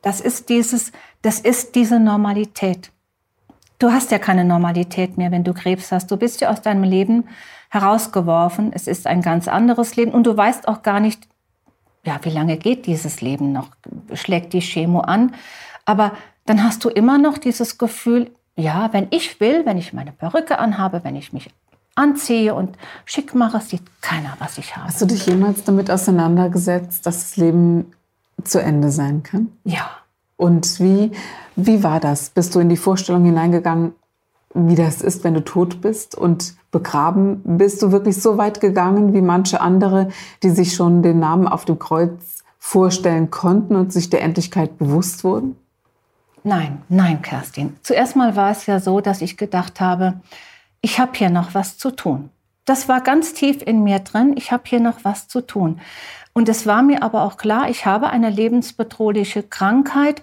Das 0.00 0.20
ist 0.20 0.48
dieses, 0.48 0.90
das 1.22 1.38
ist 1.38 1.76
diese 1.76 2.00
Normalität. 2.00 2.90
Du 3.82 3.90
hast 3.90 4.12
ja 4.12 4.20
keine 4.20 4.44
Normalität 4.44 5.18
mehr, 5.18 5.32
wenn 5.32 5.42
du 5.42 5.52
Krebs 5.52 5.90
hast. 5.90 6.08
Du 6.08 6.16
bist 6.16 6.40
ja 6.40 6.50
aus 6.50 6.62
deinem 6.62 6.84
Leben 6.84 7.24
herausgeworfen. 7.68 8.70
Es 8.72 8.86
ist 8.86 9.08
ein 9.08 9.22
ganz 9.22 9.48
anderes 9.48 9.96
Leben 9.96 10.12
und 10.12 10.24
du 10.24 10.36
weißt 10.36 10.68
auch 10.68 10.84
gar 10.84 11.00
nicht, 11.00 11.26
ja, 12.04 12.20
wie 12.22 12.30
lange 12.30 12.58
geht 12.58 12.86
dieses 12.86 13.20
Leben 13.20 13.50
noch? 13.50 13.70
Schlägt 14.12 14.52
die 14.52 14.60
Chemo 14.60 15.00
an? 15.00 15.34
Aber 15.84 16.12
dann 16.46 16.62
hast 16.62 16.84
du 16.84 16.90
immer 16.90 17.18
noch 17.18 17.38
dieses 17.38 17.76
Gefühl, 17.76 18.30
ja, 18.54 18.92
wenn 18.92 19.08
ich 19.10 19.40
will, 19.40 19.66
wenn 19.66 19.78
ich 19.78 19.92
meine 19.92 20.12
Perücke 20.12 20.60
anhabe, 20.60 21.00
wenn 21.02 21.16
ich 21.16 21.32
mich 21.32 21.50
anziehe 21.96 22.54
und 22.54 22.78
schick 23.04 23.34
mache, 23.34 23.60
sieht 23.60 23.82
keiner, 24.00 24.36
was 24.38 24.58
ich 24.58 24.76
habe. 24.76 24.86
Hast 24.86 25.02
du 25.02 25.06
dich 25.06 25.26
jemals 25.26 25.64
damit 25.64 25.90
auseinandergesetzt, 25.90 27.04
dass 27.04 27.18
das 27.18 27.36
Leben 27.36 27.92
zu 28.44 28.62
Ende 28.62 28.92
sein 28.92 29.24
kann? 29.24 29.48
Ja. 29.64 29.90
Und 30.42 30.80
wie, 30.80 31.12
wie 31.54 31.84
war 31.84 32.00
das? 32.00 32.30
Bist 32.30 32.56
du 32.56 32.58
in 32.58 32.68
die 32.68 32.76
Vorstellung 32.76 33.24
hineingegangen, 33.24 33.92
wie 34.54 34.74
das 34.74 35.00
ist, 35.00 35.22
wenn 35.22 35.34
du 35.34 35.44
tot 35.44 35.80
bist 35.80 36.16
und 36.16 36.54
begraben. 36.72 37.42
Bist 37.44 37.80
du 37.80 37.92
wirklich 37.92 38.20
so 38.20 38.38
weit 38.38 38.60
gegangen 38.60 39.14
wie 39.14 39.22
manche 39.22 39.60
andere, 39.60 40.08
die 40.42 40.50
sich 40.50 40.74
schon 40.74 41.04
den 41.04 41.20
Namen 41.20 41.46
auf 41.46 41.64
dem 41.64 41.78
Kreuz 41.78 42.42
vorstellen 42.58 43.30
konnten 43.30 43.76
und 43.76 43.92
sich 43.92 44.10
der 44.10 44.22
Endlichkeit 44.22 44.78
bewusst 44.78 45.22
wurden? 45.22 45.54
Nein, 46.42 46.82
nein, 46.88 47.22
Kerstin. 47.22 47.76
Zuerst 47.82 48.16
mal 48.16 48.34
war 48.34 48.50
es 48.50 48.66
ja 48.66 48.80
so, 48.80 49.00
dass 49.00 49.22
ich 49.22 49.36
gedacht 49.36 49.80
habe, 49.80 50.14
ich 50.80 50.98
habe 50.98 51.12
hier 51.14 51.30
noch 51.30 51.54
was 51.54 51.78
zu 51.78 51.92
tun. 51.92 52.30
Das 52.64 52.88
war 52.88 53.00
ganz 53.00 53.34
tief 53.34 53.62
in 53.62 53.82
mir 53.82 53.98
drin, 53.98 54.34
ich 54.36 54.52
habe 54.52 54.62
hier 54.66 54.80
noch 54.80 55.04
was 55.04 55.28
zu 55.28 55.40
tun. 55.40 55.80
Und 56.32 56.48
es 56.48 56.66
war 56.66 56.82
mir 56.82 57.02
aber 57.02 57.22
auch 57.22 57.36
klar, 57.36 57.68
ich 57.68 57.84
habe 57.84 58.08
eine 58.08 58.30
lebensbedrohliche 58.30 59.42
Krankheit, 59.42 60.22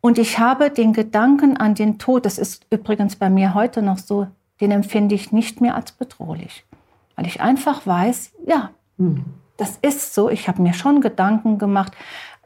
und 0.00 0.18
ich 0.18 0.38
habe 0.38 0.70
den 0.70 0.92
Gedanken 0.92 1.56
an 1.56 1.74
den 1.74 1.98
Tod, 1.98 2.24
das 2.24 2.38
ist 2.38 2.66
übrigens 2.70 3.16
bei 3.16 3.30
mir 3.30 3.54
heute 3.54 3.82
noch 3.82 3.98
so, 3.98 4.28
den 4.60 4.70
empfinde 4.70 5.14
ich 5.14 5.32
nicht 5.32 5.60
mehr 5.60 5.74
als 5.74 5.92
bedrohlich. 5.92 6.64
Weil 7.16 7.26
ich 7.26 7.40
einfach 7.40 7.86
weiß, 7.86 8.32
ja, 8.46 8.70
mhm. 8.96 9.24
das 9.56 9.76
ist 9.82 10.14
so. 10.14 10.30
Ich 10.30 10.48
habe 10.48 10.62
mir 10.62 10.74
schon 10.74 11.00
Gedanken 11.00 11.58
gemacht. 11.58 11.92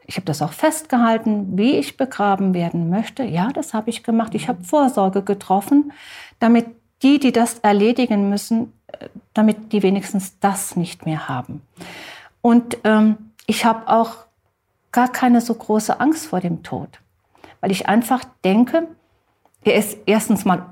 Ich 0.05 0.15
habe 0.15 0.25
das 0.25 0.41
auch 0.41 0.51
festgehalten, 0.51 1.57
wie 1.57 1.77
ich 1.77 1.95
begraben 1.95 2.53
werden 2.53 2.89
möchte. 2.89 3.23
Ja, 3.23 3.49
das 3.53 3.73
habe 3.73 3.89
ich 3.91 4.03
gemacht. 4.03 4.33
Ich 4.33 4.47
habe 4.47 4.63
Vorsorge 4.63 5.21
getroffen, 5.21 5.93
damit 6.39 6.65
die, 7.03 7.19
die 7.19 7.31
das 7.31 7.59
erledigen 7.59 8.29
müssen, 8.29 8.73
äh, 8.87 9.09
damit 9.33 9.71
die 9.71 9.83
wenigstens 9.83 10.39
das 10.39 10.75
nicht 10.75 11.05
mehr 11.05 11.27
haben. 11.27 11.61
Und 12.41 12.77
ähm, 12.83 13.17
ich 13.45 13.65
habe 13.65 13.87
auch 13.87 14.25
gar 14.91 15.11
keine 15.11 15.41
so 15.41 15.53
große 15.53 15.99
Angst 15.99 16.27
vor 16.27 16.39
dem 16.39 16.63
Tod 16.63 16.99
weil 17.63 17.71
ich 17.71 17.87
einfach 17.87 18.25
denke, 18.43 18.89
er 19.63 19.75
ist 19.75 19.97
erstens 20.05 20.43
mal 20.43 20.65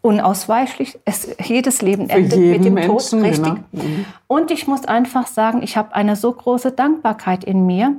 unausweichlich. 0.00 0.96
Es, 1.04 1.34
jedes 1.42 1.82
Leben 1.82 2.08
endet 2.08 2.38
mit 2.38 2.64
dem 2.64 2.74
Menschen, 2.74 3.18
Tod, 3.18 3.28
richtig. 3.28 3.54
Genau. 3.72 3.84
Mhm. 3.84 4.04
Und 4.28 4.52
ich 4.52 4.68
muss 4.68 4.84
einfach 4.84 5.26
sagen, 5.26 5.60
ich 5.64 5.76
habe 5.76 5.92
eine 5.92 6.14
so 6.14 6.32
große 6.32 6.70
Dankbarkeit 6.70 7.42
in 7.42 7.66
mir. 7.66 7.96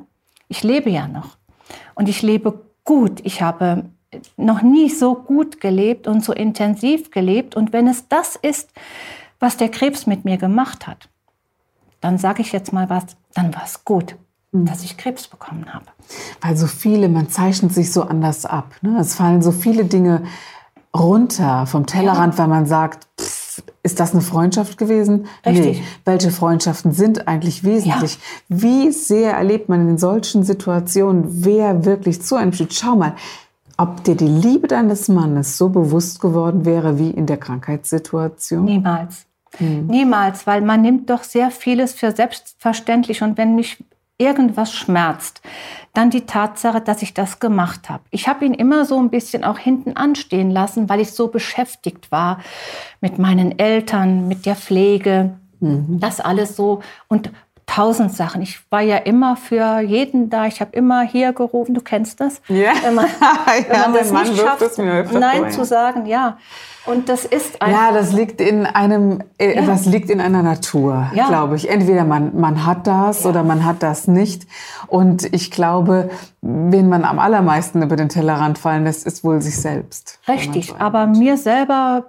Ich 0.47 0.63
lebe 0.63 0.89
ja 0.89 1.09
noch. 1.09 1.35
Und 1.93 2.07
ich 2.07 2.21
lebe 2.21 2.61
gut. 2.85 3.19
Ich 3.25 3.41
habe 3.41 3.83
noch 4.37 4.61
nie 4.61 4.89
so 4.89 5.15
gut 5.15 5.59
gelebt 5.61 6.07
und 6.07 6.23
so 6.23 6.33
intensiv 6.33 7.11
gelebt. 7.11 7.55
Und 7.55 7.73
wenn 7.73 7.87
es 7.87 8.07
das 8.07 8.35
ist, 8.35 8.69
was 9.39 9.57
der 9.57 9.69
Krebs 9.69 10.07
mit 10.07 10.25
mir 10.25 10.37
gemacht 10.37 10.87
hat, 10.87 11.09
dann 12.01 12.17
sage 12.17 12.41
ich 12.41 12.51
jetzt 12.51 12.73
mal 12.73 12.89
was, 12.89 13.05
dann 13.33 13.53
war 13.53 13.63
es 13.65 13.83
gut. 13.85 14.15
dass 14.65 14.83
ich 14.83 14.95
Krebs 14.97 15.27
bekommen 15.27 15.73
habe. 15.73 15.85
Weil 16.41 16.55
so 16.55 16.67
viele, 16.67 17.09
man 17.09 17.29
zeichnet 17.29 17.73
sich 17.73 17.91
so 17.91 18.03
anders 18.03 18.45
ab. 18.45 18.73
Ne? 18.81 18.97
Es 18.99 19.15
fallen 19.15 19.41
so 19.41 19.51
viele 19.51 19.85
Dinge 19.85 20.23
runter 20.95 21.65
vom 21.67 21.85
Tellerrand, 21.85 22.35
ja. 22.35 22.39
weil 22.39 22.47
man 22.47 22.65
sagt, 22.65 23.07
pff, 23.19 23.63
ist 23.83 23.99
das 23.99 24.13
eine 24.13 24.21
Freundschaft 24.21 24.77
gewesen? 24.77 25.27
Richtig. 25.45 25.79
Nee. 25.79 25.83
Welche 26.05 26.31
Freundschaften 26.31 26.91
sind 26.91 27.27
eigentlich 27.27 27.63
wesentlich? 27.63 28.15
Ja. 28.15 28.19
Wie 28.49 28.91
sehr 28.91 29.33
erlebt 29.33 29.69
man 29.69 29.87
in 29.89 29.97
solchen 29.97 30.43
Situationen, 30.43 31.45
wer 31.45 31.85
wirklich 31.85 32.21
zu 32.21 32.35
einem 32.35 32.53
steht? 32.53 32.73
Schau 32.73 32.95
mal, 32.95 33.15
ob 33.77 34.03
dir 34.03 34.15
die 34.15 34.27
Liebe 34.27 34.67
deines 34.67 35.07
Mannes 35.07 35.57
so 35.57 35.69
bewusst 35.69 36.21
geworden 36.21 36.65
wäre 36.65 36.97
wie 36.99 37.11
in 37.11 37.25
der 37.25 37.37
Krankheitssituation? 37.37 38.65
Niemals. 38.65 39.25
Hm. 39.57 39.87
Niemals, 39.87 40.47
weil 40.47 40.61
man 40.61 40.81
nimmt 40.81 41.09
doch 41.09 41.23
sehr 41.23 41.51
vieles 41.51 41.93
für 41.93 42.11
selbstverständlich. 42.11 43.21
Und 43.21 43.37
wenn 43.37 43.55
mich 43.55 43.83
irgendwas 44.17 44.73
schmerzt, 44.73 45.41
dann 45.93 46.09
die 46.09 46.25
Tatsache, 46.25 46.81
dass 46.81 47.01
ich 47.01 47.13
das 47.13 47.39
gemacht 47.39 47.89
habe. 47.89 48.03
Ich 48.11 48.27
habe 48.27 48.45
ihn 48.45 48.53
immer 48.53 48.85
so 48.85 48.97
ein 48.97 49.09
bisschen 49.09 49.43
auch 49.43 49.57
hinten 49.57 49.97
anstehen 49.97 50.51
lassen, 50.51 50.87
weil 50.89 51.01
ich 51.01 51.11
so 51.11 51.27
beschäftigt 51.27 52.11
war 52.11 52.39
mit 53.01 53.17
meinen 53.19 53.57
Eltern, 53.59 54.27
mit 54.27 54.45
der 54.45 54.55
Pflege, 54.55 55.37
mhm. 55.59 55.99
das 55.99 56.21
alles 56.21 56.55
so. 56.55 56.81
Und 57.07 57.29
tausend 57.65 58.13
Sachen. 58.13 58.41
Ich 58.41 58.59
war 58.69 58.81
ja 58.81 58.97
immer 58.97 59.35
für 59.35 59.79
jeden 59.79 60.29
da. 60.29 60.45
Ich 60.45 60.61
habe 60.61 60.71
immer 60.75 61.01
hier 61.01 61.33
gerufen. 61.33 61.73
Du 61.73 61.81
kennst 61.81 62.19
das? 62.19 62.41
Ja. 62.47 62.71
Wenn 62.83 62.95
man, 62.95 63.05
wenn 63.67 63.75
ja, 63.75 63.81
man 63.87 63.93
das 63.93 64.11
Mann 64.11 64.27
nicht 64.27 64.39
schafft, 64.39 64.61
es 64.61 64.77
mir 64.77 65.03
Nein 65.03 65.51
zu 65.51 65.65
sagen, 65.65 66.05
ja. 66.05 66.37
Und 66.85 67.09
das 67.09 67.25
ist 67.25 67.59
einfach. 67.63 67.87
Ja, 67.87 67.91
das 67.91 68.13
liegt 68.13 68.39
in 68.39 68.67
einem, 68.67 69.23
äh, 69.39 69.55
Ja. 69.55 69.61
das 69.63 69.85
liegt 69.87 70.11
in 70.11 70.21
einer 70.21 70.43
Natur, 70.43 71.09
Ja. 71.15 71.27
glaube 71.27 71.55
ich. 71.55 71.67
Entweder 71.69 72.03
man, 72.03 72.39
man 72.39 72.65
hat 72.65 72.85
das 72.85 73.23
Ja. 73.23 73.31
oder 73.31 73.43
man 73.43 73.65
hat 73.65 73.81
das 73.81 74.07
nicht. 74.07 74.45
Und 74.85 75.33
ich 75.33 75.49
glaube, 75.49 76.11
wen 76.41 76.87
man 76.87 77.03
am 77.03 77.17
allermeisten 77.17 77.81
über 77.81 77.95
den 77.95 78.09
Tellerrand 78.09 78.59
fallen 78.59 78.83
lässt, 78.83 79.05
ist 79.07 79.23
wohl 79.23 79.41
sich 79.41 79.59
selbst. 79.59 80.19
wenn 80.27 80.37
Richtig, 80.37 80.67
so 80.67 80.75
aber 80.77 81.07
mir 81.07 81.37
selber, 81.37 82.05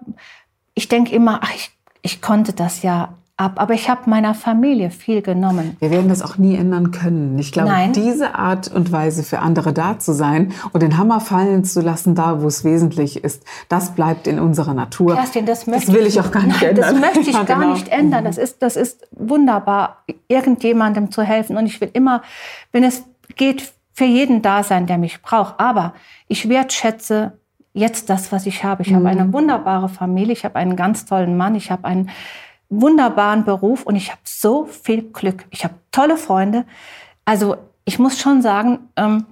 ich 0.75 0.88
denke 0.88 1.14
immer, 1.14 1.40
ach, 1.42 1.52
ich, 1.54 1.70
ich 2.02 2.20
konnte 2.20 2.52
das 2.52 2.82
ja 2.82 3.14
ab, 3.38 3.61
aber 3.61 3.75
ich 3.75 3.90
habe 3.90 4.09
meiner 4.09 4.35
Familie 4.35 4.90
viel 4.90 5.21
genommen. 5.21 5.76
Wir 5.78 5.90
werden 5.90 6.09
das 6.09 6.23
auch 6.23 6.38
nie 6.38 6.57
ändern 6.57 6.90
können. 6.90 7.38
Ich 7.38 7.52
glaube, 7.52 7.69
Nein. 7.69 7.93
diese 7.93 8.35
Art 8.35 8.73
und 8.73 8.93
Weise 8.93 9.23
für 9.23 9.40
andere 9.40 9.75
da 9.75 9.99
zu 9.99 10.12
sein 10.12 10.52
und 10.73 10.83
den 10.83 10.97
Hammer 10.97 11.21
fallen 11.21 11.64
zu 11.64 11.83
lassen, 11.83 12.14
da 12.14 12.40
wo 12.40 12.47
es 12.47 12.64
wesentlich 12.64 13.23
ist, 13.23 13.45
das 13.69 13.95
bleibt 13.95 14.26
in 14.26 14.38
unserer 14.38 14.73
Natur. 14.73 15.16
Kerstin, 15.16 15.45
das 15.45 15.66
möchte 15.66 15.93
will 15.93 16.07
ich 16.07 16.19
auch 16.19 16.31
gar 16.31 16.45
nicht 16.45 16.62
Nein, 16.62 16.71
ändern. 16.71 16.93
Das 16.93 17.00
möchte 17.00 17.31
ich 17.31 17.37
Ja, 17.37 17.43
gar 17.43 17.61
genau. 17.61 17.73
nicht 17.75 17.88
ändern. 17.88 18.25
Das 18.25 18.38
ist, 18.38 18.62
das 18.62 18.76
ist 18.76 19.07
wunderbar, 19.11 20.05
irgendjemandem 20.28 21.11
zu 21.11 21.23
helfen. 21.23 21.59
Und 21.59 21.66
ich 21.66 21.81
will 21.81 21.90
immer, 21.93 22.23
wenn 22.73 22.85
es 22.85 23.05
geht, 23.37 23.73
für 23.93 24.05
jeden 24.05 24.43
da 24.43 24.62
sein, 24.62 24.87
der 24.87 24.99
mich 24.99 25.23
braucht. 25.23 25.59
Aber 25.59 25.95
ich 26.28 26.50
wertschätze 26.50 27.33
jetzt 27.73 28.11
das, 28.11 28.31
was 28.31 28.47
ich 28.47 28.62
habe. 28.62 28.83
Ich 28.83 28.93
habe 28.93 29.09
eine 29.09 29.33
wunderbare 29.33 29.88
Familie, 29.88 30.33
ich 30.33 30.45
habe 30.45 30.57
einen 30.57 30.76
ganz 30.76 31.07
tollen 31.07 31.37
Mann, 31.37 31.55
ich 31.55 31.71
habe 31.71 31.85
einen 31.85 32.11
wunderbaren 32.68 33.44
Beruf 33.44 33.82
und 33.85 33.96
ich 33.96 34.11
habe 34.11 34.20
so 34.25 34.66
viel 34.66 35.02
Glück. 35.02 35.44
Ich 35.50 35.64
habe 35.64 35.75
tolle 35.92 36.16
Freunde. 36.16 36.64
Also 37.25 37.56
ich 37.85 37.99
muss 37.99 38.18
schon 38.18 38.42
sagen, 38.42 38.88
ähm, 38.96 39.26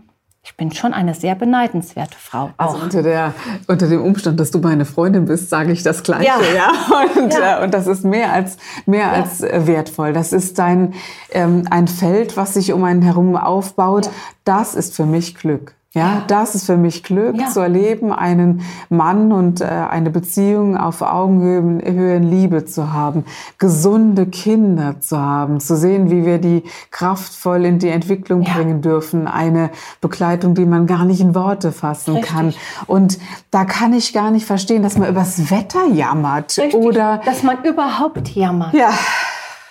ich 0.47 0.57
bin 0.59 0.73
schon 0.73 0.93
eine 0.93 1.14
sehr 1.14 1.35
beneidenswerte 1.35 2.17
Frau. 2.19 2.50
Also 2.59 2.76
Auch. 2.76 2.83
unter, 2.83 3.03
der, 3.03 3.33
unter 3.67 3.88
dem 3.88 4.03
Umstand, 4.03 4.38
dass 4.38 4.50
du 4.50 4.59
meine 4.59 4.85
Freundin 4.85 5.25
bist, 5.25 5.49
sage 5.49 5.73
ich 5.73 5.83
das 5.83 6.03
Gleiche. 6.03 6.26
Ja. 6.26 6.37
Ja. 6.55 6.73
Und, 7.23 7.33
Ja. 7.33 7.61
Äh, 7.61 7.64
und 7.64 7.73
das 7.73 7.87
ist 7.87 8.05
mehr 8.05 8.31
als, 8.33 8.59
mehr 8.85 9.11
als 9.11 9.41
äh, 9.41 9.67
wertvoll. 9.67 10.12
Das 10.12 10.35
ist 10.35 10.61
ein, 10.61 10.93
ähm, 11.31 11.67
ein 11.71 11.88
Feld, 11.88 12.37
was 12.37 12.55
sich 12.55 12.75
um 12.75 12.85
einen 12.85 13.00
herum 13.00 13.37
aufbaut. 13.37 14.07
Ja. 14.07 14.12
Das 14.45 14.75
ist 14.75 14.95
für 14.95 15.07
mich 15.07 15.35
Glück. 15.35 15.75
Ja, 15.95 16.25
das 16.27 16.57
ist 16.57 16.67
für 16.67 16.77
mich 16.77 17.05
Glück, 17.05 17.37
Ja. 17.41 17.47
zu 17.51 17.61
erleben, 17.61 18.13
einen 18.13 18.63
Mann 18.89 19.31
und 19.31 19.61
äh, 19.61 19.65
eine 19.65 20.11
Beziehung 20.11 20.77
auf 20.77 21.03
Augenhöhe 21.03 21.81
Höhe 21.85 22.17
in 22.17 22.25
Liebe 22.25 22.65
zu 22.65 22.93
haben, 22.93 23.25
gesunde 23.59 24.27
Kinder 24.27 25.01
zu 25.01 25.19
haben, 25.19 25.61
zu 25.61 25.77
sehen, 25.77 26.11
wie 26.11 26.27
wir 26.27 26.39
die 26.39 26.65
kraftvoll 26.91 27.65
in 27.65 27.79
die 27.79 27.91
Entwicklung 27.91 28.43
Ja. 28.43 28.55
bringen 28.55 28.83
dürfen, 28.83 29.29
eine 29.29 29.71
Begleitung, 30.01 30.55
die 30.57 30.67
man 30.67 30.89
gar 30.89 31.05
nicht 31.05 31.21
in 31.21 31.35
Worte 31.37 31.71
fassen 31.71 32.17
Richtig. 32.17 32.33
kann. 32.35 32.55
Und 32.89 33.19
da 33.53 33.65
kann 33.65 33.93
ich 33.93 34.13
gar 34.13 34.33
nicht 34.33 34.47
verstehen, 34.47 34.83
dass 34.83 34.99
man 34.99 35.09
übers 35.09 35.49
Wetter 35.51 35.87
jammert 35.93 36.59
Richtig, 36.59 36.75
oder 36.75 37.21
dass 37.25 37.45
man 37.45 37.63
überhaupt 37.63 38.29
jammert. 38.35 38.75
ja, 38.75 38.91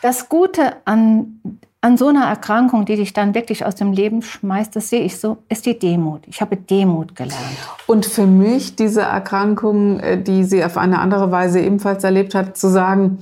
Das 0.02 0.30
Gute 0.30 0.74
an, 0.86 1.42
an 1.84 1.98
so 1.98 2.08
einer 2.08 2.26
Erkrankung, 2.26 2.86
die 2.86 2.96
dich 2.96 3.12
dann 3.12 3.36
wirklich 3.36 3.66
aus 3.66 3.76
dem 3.76 3.92
Leben 3.92 4.22
schmeißt, 4.22 4.74
das 4.74 4.88
sehe 4.88 5.02
ich 5.02 5.20
so, 5.20 5.40
ist 5.50 5.66
die 5.66 5.78
Demut. 5.78 6.22
Ich 6.28 6.40
habe 6.40 6.56
Demut 6.56 7.14
gelernt. 7.14 7.44
Und 7.88 8.06
für 8.06 8.26
mich 8.26 8.78
diese 8.78 9.02
Erkrankung, 9.02 10.00
äh, 10.00 10.22
die 10.22 10.46
sie 10.46 10.64
auf 10.64 10.78
eine 10.78 11.00
andere 11.00 11.30
Weise 11.30 11.60
ebenfalls 11.60 12.06
erlebt 12.06 12.36
hat, 12.36 12.56
zu 12.58 12.70
sagen, 12.70 13.18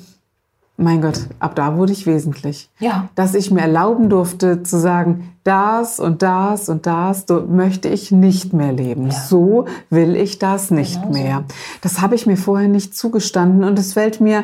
mein 0.77 1.01
Gott, 1.01 1.21
ab 1.39 1.55
da 1.55 1.75
wurde 1.75 1.91
ich 1.91 2.05
wesentlich. 2.05 2.69
Ja. 2.77 3.09
Dass 3.15 3.33
ich 3.33 3.49
mir 3.49 3.61
erlauben 3.61 4.09
durfte 4.09 4.61
zu 4.61 4.79
sagen, 4.79 5.33
das 5.43 5.99
und 5.99 6.21
das 6.21 6.69
und 6.69 6.85
das 6.85 7.25
so 7.27 7.41
möchte 7.41 7.89
ich 7.89 8.11
nicht 8.11 8.53
mehr 8.53 8.73
leben. 8.73 9.09
So 9.09 9.65
will 9.89 10.15
ich 10.15 10.37
das 10.37 10.69
nicht 10.69 11.01
Genau 11.01 11.13
mehr. 11.13 11.43
Das 11.81 11.99
habe 11.99 12.13
ich 12.13 12.27
mir 12.27 12.37
vorher 12.37 12.67
nicht 12.67 12.95
zugestanden 12.95 13.63
und 13.63 13.79
es 13.79 13.93
fällt 13.93 14.21
mir 14.21 14.43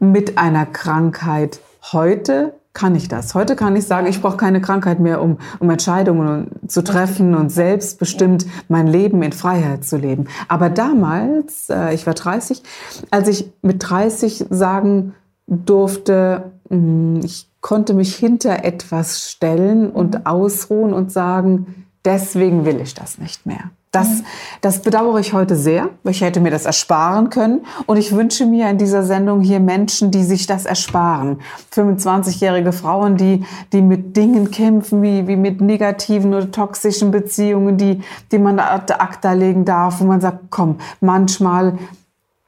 mit 0.00 0.36
einer 0.36 0.66
Krankheit 0.66 1.60
heute 1.92 2.54
kann 2.76 2.94
ich 2.94 3.08
das. 3.08 3.34
Heute 3.34 3.56
kann 3.56 3.74
ich 3.74 3.86
sagen, 3.86 4.06
ich 4.06 4.20
brauche 4.20 4.36
keine 4.36 4.60
Krankheit 4.60 5.00
mehr, 5.00 5.22
um, 5.22 5.38
um 5.60 5.70
Entscheidungen 5.70 6.50
zu 6.68 6.84
treffen 6.84 7.34
und 7.34 7.48
selbstbestimmt 7.48 8.46
mein 8.68 8.86
Leben 8.86 9.22
in 9.22 9.32
Freiheit 9.32 9.82
zu 9.82 9.96
leben. 9.96 10.26
Aber 10.46 10.68
damals, 10.68 11.70
äh, 11.70 11.94
ich 11.94 12.06
war 12.06 12.12
30, 12.12 12.62
als 13.10 13.28
ich 13.28 13.50
mit 13.62 13.88
30 13.88 14.44
sagen 14.50 15.14
durfte, 15.46 16.52
mh, 16.68 17.24
ich 17.24 17.50
konnte 17.62 17.94
mich 17.94 18.14
hinter 18.14 18.62
etwas 18.62 19.30
stellen 19.30 19.90
und 19.90 20.26
ausruhen 20.26 20.92
und 20.92 21.10
sagen, 21.10 21.86
deswegen 22.04 22.66
will 22.66 22.80
ich 22.82 22.92
das 22.92 23.18
nicht 23.18 23.46
mehr. 23.46 23.70
Das, 23.96 24.22
das 24.60 24.82
bedauere 24.82 25.18
ich 25.18 25.32
heute 25.32 25.56
sehr, 25.56 25.88
weil 26.02 26.12
ich 26.12 26.20
hätte 26.20 26.40
mir 26.40 26.50
das 26.50 26.66
ersparen 26.66 27.30
können. 27.30 27.64
Und 27.86 27.96
ich 27.96 28.14
wünsche 28.14 28.46
mir 28.46 28.68
in 28.70 28.78
dieser 28.78 29.02
Sendung 29.02 29.40
hier 29.40 29.60
Menschen, 29.60 30.10
die 30.10 30.22
sich 30.24 30.46
das 30.46 30.66
ersparen. 30.66 31.40
25-jährige 31.74 32.72
Frauen, 32.72 33.16
die, 33.16 33.44
die 33.72 33.82
mit 33.82 34.16
Dingen 34.16 34.50
kämpfen, 34.50 35.02
wie, 35.02 35.26
wie 35.26 35.36
mit 35.36 35.60
negativen 35.60 36.34
oder 36.34 36.50
toxischen 36.50 37.10
Beziehungen, 37.10 37.76
die, 37.76 38.02
die 38.32 38.38
man 38.38 38.58
ad 38.58 38.92
acta 38.92 39.32
legen 39.32 39.64
darf, 39.64 40.00
wo 40.00 40.04
man 40.04 40.20
sagt, 40.20 40.44
komm, 40.50 40.76
manchmal 41.00 41.78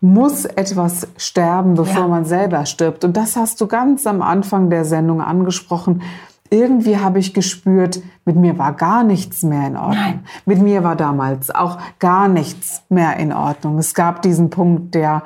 muss 0.01 0.45
etwas 0.45 1.09
sterben, 1.17 1.75
bevor 1.75 2.03
Ja. 2.03 2.09
man 2.09 2.25
selber 2.25 2.67
stirbt. 2.67 3.05
Und 3.05 3.17
das 3.17 3.35
hast 3.37 3.61
du 3.61 3.67
ganz 3.67 4.07
am 4.07 4.23
Anfang 4.23 4.71
der 4.71 4.85
Sendung 4.85 5.21
angesprochen. 5.21 6.03
Irgendwie 6.51 6.99
habe 6.99 7.19
ich 7.19 7.35
gespürt, 7.35 8.01
mit 8.25 8.37
mir 8.37 8.59
war 8.59 8.73
gar 8.73 9.05
nichts 9.05 9.43
mehr 9.43 9.67
in 9.67 9.77
Ordnung. 9.77 9.95
Nein. 10.03 10.25
Mit 10.47 10.61
mir 10.63 10.83
war 10.83 10.97
damals 10.97 11.51
auch 11.51 11.79
gar 11.99 12.29
nichts 12.29 12.83
mehr 12.89 13.17
in 13.17 13.33
Ordnung. 13.33 13.79
Es 13.79 13.95
gab 13.95 14.23
diesen 14.23 14.49
Punkt, 14.51 14.95
der, 14.95 15.23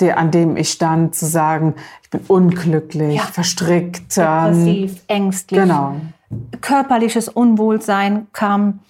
der 0.00 0.18
an 0.18 0.30
dem 0.30 0.56
ich 0.56 0.70
stand, 0.70 1.14
zu 1.14 1.26
sagen, 1.26 1.74
ich 2.02 2.10
bin 2.10 2.20
unglücklich, 2.28 3.16
Ja. 3.16 3.22
verstrickt. 3.22 4.16
ähm, 4.18 4.64
Depressiv, 4.64 5.02
ängstlich. 5.08 5.60
Genau. 5.60 5.96
Körperliches 6.60 7.28
Unwohlsein 7.28 8.26
kam 8.32 8.80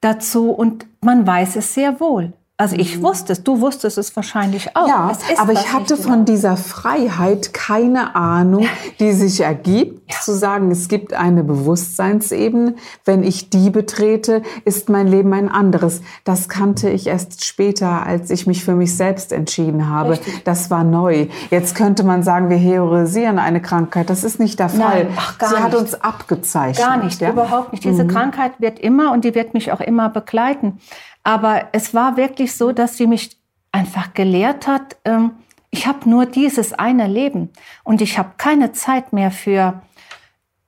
dazu 0.00 0.50
und 0.50 0.86
man 1.00 1.26
weiß 1.26 1.56
es 1.56 1.74
sehr 1.74 1.98
wohl. 2.00 2.32
Also 2.60 2.74
ich 2.74 3.00
wusste 3.00 3.34
es, 3.34 3.44
du 3.44 3.60
wusstest 3.60 3.98
es 3.98 4.16
wahrscheinlich 4.16 4.74
auch. 4.74 4.82
Mhm. 4.82 4.88
Ja, 4.88 5.12
aber 5.38 5.52
ich 5.52 5.72
hatte 5.72 5.96
von 5.96 6.24
dieser 6.24 6.56
Freiheit 6.56 7.54
keine 7.54 8.16
Ahnung, 8.16 8.66
die 8.98 9.12
sich 9.12 9.40
ergibt, 9.40 10.12
zu 10.22 10.32
sagen, 10.32 10.72
es 10.72 10.88
gibt 10.88 11.14
eine 11.14 11.44
Bewusstseinsebene. 11.44 12.74
Wenn 13.04 13.22
ich 13.22 13.48
die 13.50 13.70
betrete, 13.70 14.42
ist 14.64 14.88
mein 14.88 15.06
Leben 15.06 15.32
ein 15.34 15.48
anderes. 15.48 16.02
Das 16.24 16.48
kannte 16.48 16.90
ich 16.90 17.06
erst 17.06 17.44
später, 17.44 18.04
als 18.04 18.28
ich 18.30 18.48
mich 18.48 18.64
für 18.64 18.74
mich 18.74 18.96
selbst 18.96 19.30
entschieden 19.30 19.88
habe. 19.88 20.10
Richtig. 20.10 20.42
Das 20.42 20.68
war 20.68 20.82
neu. 20.82 21.28
Jetzt 21.50 21.76
könnte 21.76 22.02
man 22.02 22.24
sagen, 22.24 22.50
wir 22.50 22.56
heorisieren 22.56 23.38
eine 23.38 23.62
Krankheit. 23.62 24.10
Das 24.10 24.24
ist 24.24 24.40
nicht 24.40 24.58
der 24.58 24.70
Fall. 24.70 25.04
Nein, 25.04 25.08
ach, 25.16 25.38
gar 25.38 25.50
Sie 25.50 25.56
hat 25.58 25.72
nicht. 25.72 25.80
uns 25.80 25.94
abgezeichnet. 25.94 26.84
Gar 26.84 27.04
nicht, 27.04 27.20
ja? 27.20 27.30
überhaupt 27.30 27.70
nicht. 27.70 27.84
Diese 27.84 28.04
Krankheit 28.04 28.52
wird 28.58 28.80
immer 28.80 29.12
und 29.12 29.24
die 29.24 29.36
wird 29.36 29.54
mich 29.54 29.70
auch 29.70 29.80
immer 29.80 30.08
begleiten. 30.08 30.80
Aber 31.28 31.68
es 31.72 31.92
war 31.92 32.16
wirklich 32.16 32.56
so, 32.56 32.72
dass 32.72 32.96
sie 32.96 33.06
mich 33.06 33.36
einfach 33.70 34.14
gelehrt 34.14 34.66
hat, 34.66 34.96
ähm, 35.04 35.32
ich 35.68 35.86
habe 35.86 36.08
nur 36.08 36.24
dieses 36.24 36.72
eine 36.72 37.06
Leben 37.06 37.50
und 37.84 38.00
ich 38.00 38.18
habe 38.18 38.30
keine 38.38 38.72
Zeit 38.72 39.12
mehr 39.12 39.30
für 39.30 39.82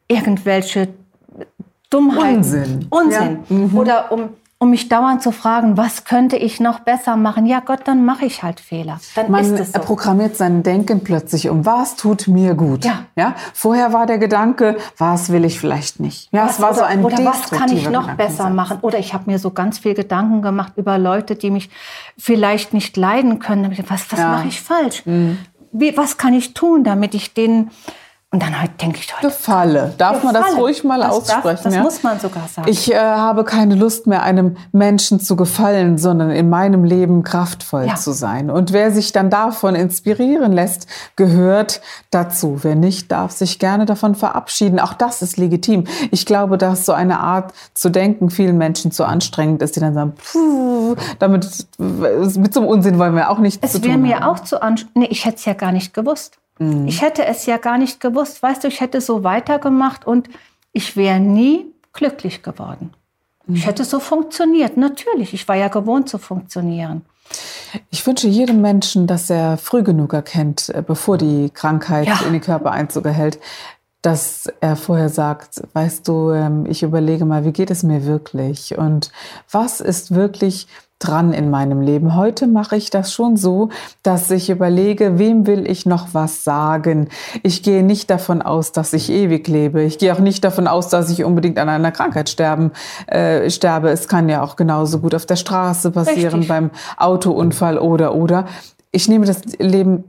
irgendwelche 0.07 0.89
Dummheiten. 1.89 2.37
Unsinn. 2.37 2.87
Unsinn. 2.91 3.39
Ja. 3.49 3.57
Mhm. 3.57 3.79
Oder 3.79 4.13
um 4.13 4.29
um 4.63 4.69
mich 4.69 4.91
dauernd 4.91 5.23
zu 5.23 5.33
fragen, 5.33 5.79
was 5.79 6.05
könnte 6.05 6.37
ich 6.37 6.61
noch 6.61 6.81
besser 6.81 7.17
machen? 7.17 7.47
Ja 7.47 7.61
Gott, 7.61 7.81
dann 7.85 8.05
mache 8.05 8.27
ich 8.27 8.43
halt 8.43 8.61
Fehler. 8.61 9.01
Dann 9.15 9.31
Man 9.31 9.43
ist 9.43 9.59
es 9.59 9.73
so. 9.73 9.81
programmiert 9.81 10.37
sein 10.37 10.63
Denken 10.63 11.03
plötzlich 11.03 11.49
um, 11.49 11.65
was 11.65 11.97
tut 11.97 12.29
mir 12.29 12.55
gut. 12.55 12.85
Ja. 12.85 13.07
ja. 13.17 13.35
Vorher 13.55 13.95
war 13.95 14.05
der 14.05 14.19
Gedanke, 14.19 14.77
was 14.99 15.33
will 15.33 15.47
ich 15.47 15.59
vielleicht 15.59 15.99
nicht. 15.99 16.29
Ja, 16.31 16.45
was, 16.45 16.57
es 16.57 16.61
war 16.61 16.71
oder, 16.73 16.79
so 16.79 16.85
ein 16.85 17.03
oder 17.03 17.25
was 17.25 17.51
kann 17.51 17.73
ich 17.73 17.89
noch 17.89 18.13
besser 18.17 18.51
machen? 18.51 18.81
Oder 18.83 18.99
ich 18.99 19.15
habe 19.15 19.31
mir 19.31 19.39
so 19.39 19.51
ganz 19.51 19.79
viel 19.79 19.95
Gedanken 19.95 20.43
gemacht 20.43 20.75
über 20.77 20.99
Leute, 20.99 21.37
die 21.37 21.51
mich 21.51 21.71
vielleicht 22.19 22.75
nicht 22.75 22.99
leiden 22.99 23.39
können. 23.39 23.75
Was, 23.89 24.13
was 24.13 24.19
Ja. 24.19 24.27
Mhm. 24.27 24.33
mache 24.35 24.49
ich 24.49 24.61
falsch? 24.61 25.03
Wie, 25.73 25.97
was 25.97 26.19
kann 26.19 26.35
ich 26.35 26.53
tun, 26.53 26.85
damit 26.85 27.15
ich 27.15 27.33
den... 27.33 27.71
Und 28.33 28.41
dann 28.45 28.61
halt 28.61 28.81
denke 28.81 28.99
ich 29.01 29.13
heute, 29.13 29.27
Gefalle. 29.27 29.93
Darf 29.99 30.23
man 30.23 30.33
das 30.33 30.45
Gefalle. 30.45 30.63
ruhig 30.63 30.85
mal 30.85 31.01
Das 31.01 31.25
darf- 31.25 31.39
aussprechen? 31.45 31.61
das 31.65 31.75
ja? 31.75 31.83
muss 31.83 32.03
man 32.05 32.21
sogar 32.21 32.47
sagen. 32.47 32.69
Ich 32.71 32.93
äh, 32.93 32.97
habe 32.97 33.43
keine 33.43 33.75
Lust 33.75 34.07
mehr, 34.07 34.23
einem 34.23 34.57
Menschen 34.71 35.19
zu 35.19 35.35
gefallen, 35.35 35.99
sondern 35.99 36.31
in 36.31 36.49
meinem 36.49 36.85
Leben 36.85 37.25
kraftvoll 37.25 37.87
Ja. 37.89 37.97
zu 37.97 38.13
sein. 38.13 38.49
Und 38.49 38.73
wer 38.73 38.93
sich 38.93 39.11
dann 39.11 39.31
davon 39.31 39.75
inspirieren 39.75 40.53
lässt, 40.53 40.87
gehört 41.17 41.81
dazu. 42.13 42.61
Wer 42.63 42.77
nicht, 42.77 43.11
darf 43.11 43.33
sich 43.33 43.59
gerne 43.59 43.85
davon 43.85 44.15
verabschieden. 44.15 44.79
Auch 44.79 44.93
das 44.95 45.23
ist 45.23 45.37
legitim. 45.37 45.89
Ich 46.13 46.25
glaube, 46.25 46.57
dass 46.57 46.87
so 46.87 46.93
eine 46.93 47.19
Art 47.19 47.53
zu 47.75 47.91
denken 47.91 48.31
vielen 48.31 48.59
Menschen 48.59 48.93
zu 48.93 49.05
anstrengend 49.07 49.61
ist, 49.61 49.75
die 49.75 49.81
dann 49.81 49.95
sagen, 49.95 50.13
Puh, 50.33 50.95
damit 51.19 51.67
mit 51.79 52.55
so 52.55 52.61
einem 52.61 52.69
Unsinn 52.69 52.97
wollen 53.01 53.17
wir 53.17 53.29
auch 53.29 53.39
nichts 53.39 53.61
zu 53.61 53.67
Es 53.79 53.83
tun 53.83 53.91
wäre 53.91 53.99
mir 53.99 54.21
haben. 54.21 54.37
auch 54.37 54.39
zu 54.39 54.63
anstrengend. 54.63 54.97
Nee, 54.97 55.09
ich 55.11 55.25
hätte 55.25 55.37
es 55.39 55.45
ja 55.47 55.55
gar 55.55 55.73
nicht 55.73 55.93
gewusst. 55.95 56.37
Mhm. 56.61 56.87
Ich 56.87 57.03
hätte 57.03 57.25
es 57.25 57.47
ja 57.47 57.57
gar 57.57 57.79
nicht 57.79 58.01
gewusst. 58.01 58.43
Weißt 58.43 58.63
du, 58.63 58.69
ich 58.69 58.81
hätte 58.81 59.01
so 59.01 59.25
weitergemacht 59.25 60.07
und 60.07 60.29
ich 60.73 60.97
wäre 60.97 61.19
nie 61.19 61.67
glücklich 61.93 62.43
geworden. 62.43 62.93
Mhm. 63.47 63.57
Ich 63.57 63.67
hätte 63.67 63.85
so 63.85 63.99
funktioniert. 63.99 64.77
Natürlich, 64.77 65.35
ich 65.35 65.49
war 65.49 65.57
ja 65.57 65.69
gewohnt 65.69 66.09
zu 66.09 66.19
funktionieren. 66.19 67.03
Ich 67.91 68.07
wünsche 68.07 68.29
jedem 68.29 68.61
Menschen, 68.61 69.07
dass 69.07 69.31
er 69.31 69.57
früh 69.57 69.83
genug 69.83 70.13
erkennt, 70.13 70.69
äh, 70.71 70.83
bevor 70.87 71.17
die 71.19 71.51
Krankheit 71.51 72.07
Ja. 72.07 72.21
in 72.27 72.33
den 72.33 72.41
Körper 72.43 72.73
Einzug 72.73 73.07
erhält, 73.07 73.39
dass 74.03 74.47
er 74.61 74.77
vorher 74.77 75.09
sagt, 75.09 75.63
weißt 75.75 76.07
du, 76.09 76.31
ähm, 76.31 76.67
ich 76.69 76.83
überlege 76.83 77.25
mal, 77.25 77.45
wie 77.45 77.53
geht 77.53 77.71
es 77.71 77.83
mir 77.83 78.05
wirklich 78.07 78.77
und 78.77 79.13
was 79.51 79.81
ist 79.81 80.15
wirklich 80.15 80.67
dran 81.01 81.33
in 81.33 81.51
meinem 81.51 81.81
Leben. 81.81 82.15
Heute 82.15 82.47
mache 82.47 82.77
ich 82.77 82.91
das 82.91 83.13
schon 83.13 83.37
so, 83.37 83.71
dass 84.03 84.31
ich 84.31 84.51
überlege, 84.51 85.19
wem 85.19 85.47
will 85.47 85.69
ich 85.69 85.87
noch 85.87 86.09
was 86.13 86.45
sagen. 86.45 87.09
Ich 87.43 87.63
gehe 87.63 87.83
nicht 87.83 88.11
davon 88.11 88.43
aus, 88.43 88.71
dass 88.71 88.93
ich 88.93 89.11
ewig 89.11 89.49
lebe. 89.49 89.83
Ich 89.83 89.99
gehe 89.99 90.15
auch 90.15 90.19
nicht 90.21 90.45
davon 90.45 90.69
aus, 90.69 90.89
dass 90.89 91.11
ich 91.11 91.25
unbedingt 91.25 91.59
an 91.59 91.69
einer 91.69 91.91
Krankheit 91.91 92.29
sterben, 92.29 92.71
äh, 93.07 93.51
sterbe. 93.51 93.89
Es 93.91 94.07
kann 94.07 94.29
ja 94.29 94.43
auch 94.43 94.57
genauso 94.57 95.01
gut 95.01 95.15
auf 95.15 95.27
der 95.27 95.37
Straße 95.37 95.91
passieren, 95.91 96.41
Richtig. 96.41 96.49
beim 96.49 96.71
Autounfall 96.99 97.79
oder 97.79 98.15
oder. 98.15 98.45
Ich 98.93 99.09
nehme 99.09 99.25
das 99.25 99.43
Leben 99.59 100.05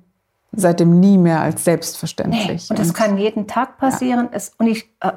seitdem 0.54 1.00
nie 1.00 1.18
mehr 1.18 1.40
als 1.40 1.56
Nee. 1.56 1.62
selbstverständlich. 1.62 2.70
Und 2.70 2.78
das 2.78 2.94
kann 2.94 3.18
jeden 3.18 3.48
Tag 3.48 3.78
passieren. 3.78 4.28
Es, 4.32 4.52
und 4.58 4.68
ich 4.68 4.90
äh, 5.00 5.12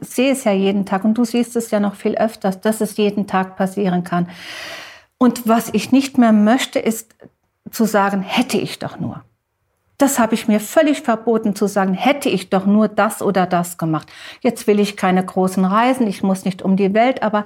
sehe 0.00 0.30
es 0.32 0.44
ja 0.44 0.52
jeden 0.52 0.86
Tag 0.86 1.04
und 1.04 1.14
du 1.14 1.24
siehst 1.24 1.56
es 1.56 1.72
ja 1.72 1.80
noch 1.80 1.96
viel 1.96 2.14
öfters, 2.14 2.60
dass 2.60 2.80
es 2.80 2.96
jeden 2.96 3.26
Tag 3.26 3.56
passieren 3.56 4.04
kann. 4.04 4.28
Und 5.18 5.48
was 5.48 5.70
ich 5.72 5.92
nicht 5.92 6.18
mehr 6.18 6.32
möchte, 6.32 6.78
ist 6.78 7.14
zu 7.70 7.84
sagen, 7.84 8.22
hätte 8.22 8.58
ich 8.58 8.78
doch 8.78 8.98
nur. 8.98 9.22
Das 9.98 10.18
habe 10.18 10.34
ich 10.34 10.46
mir 10.46 10.60
völlig 10.60 11.00
verboten 11.00 11.56
zu 11.56 11.66
sagen, 11.66 11.94
hätte 11.94 12.28
ich 12.28 12.50
doch 12.50 12.66
nur 12.66 12.88
das 12.88 13.22
oder 13.22 13.46
das 13.46 13.78
gemacht. 13.78 14.08
Jetzt 14.42 14.66
will 14.66 14.78
ich 14.78 14.96
keine 14.96 15.24
großen 15.24 15.64
Reisen, 15.64 16.06
ich 16.06 16.22
muss 16.22 16.44
nicht 16.44 16.60
um 16.60 16.76
die 16.76 16.92
Welt, 16.92 17.22
aber 17.22 17.44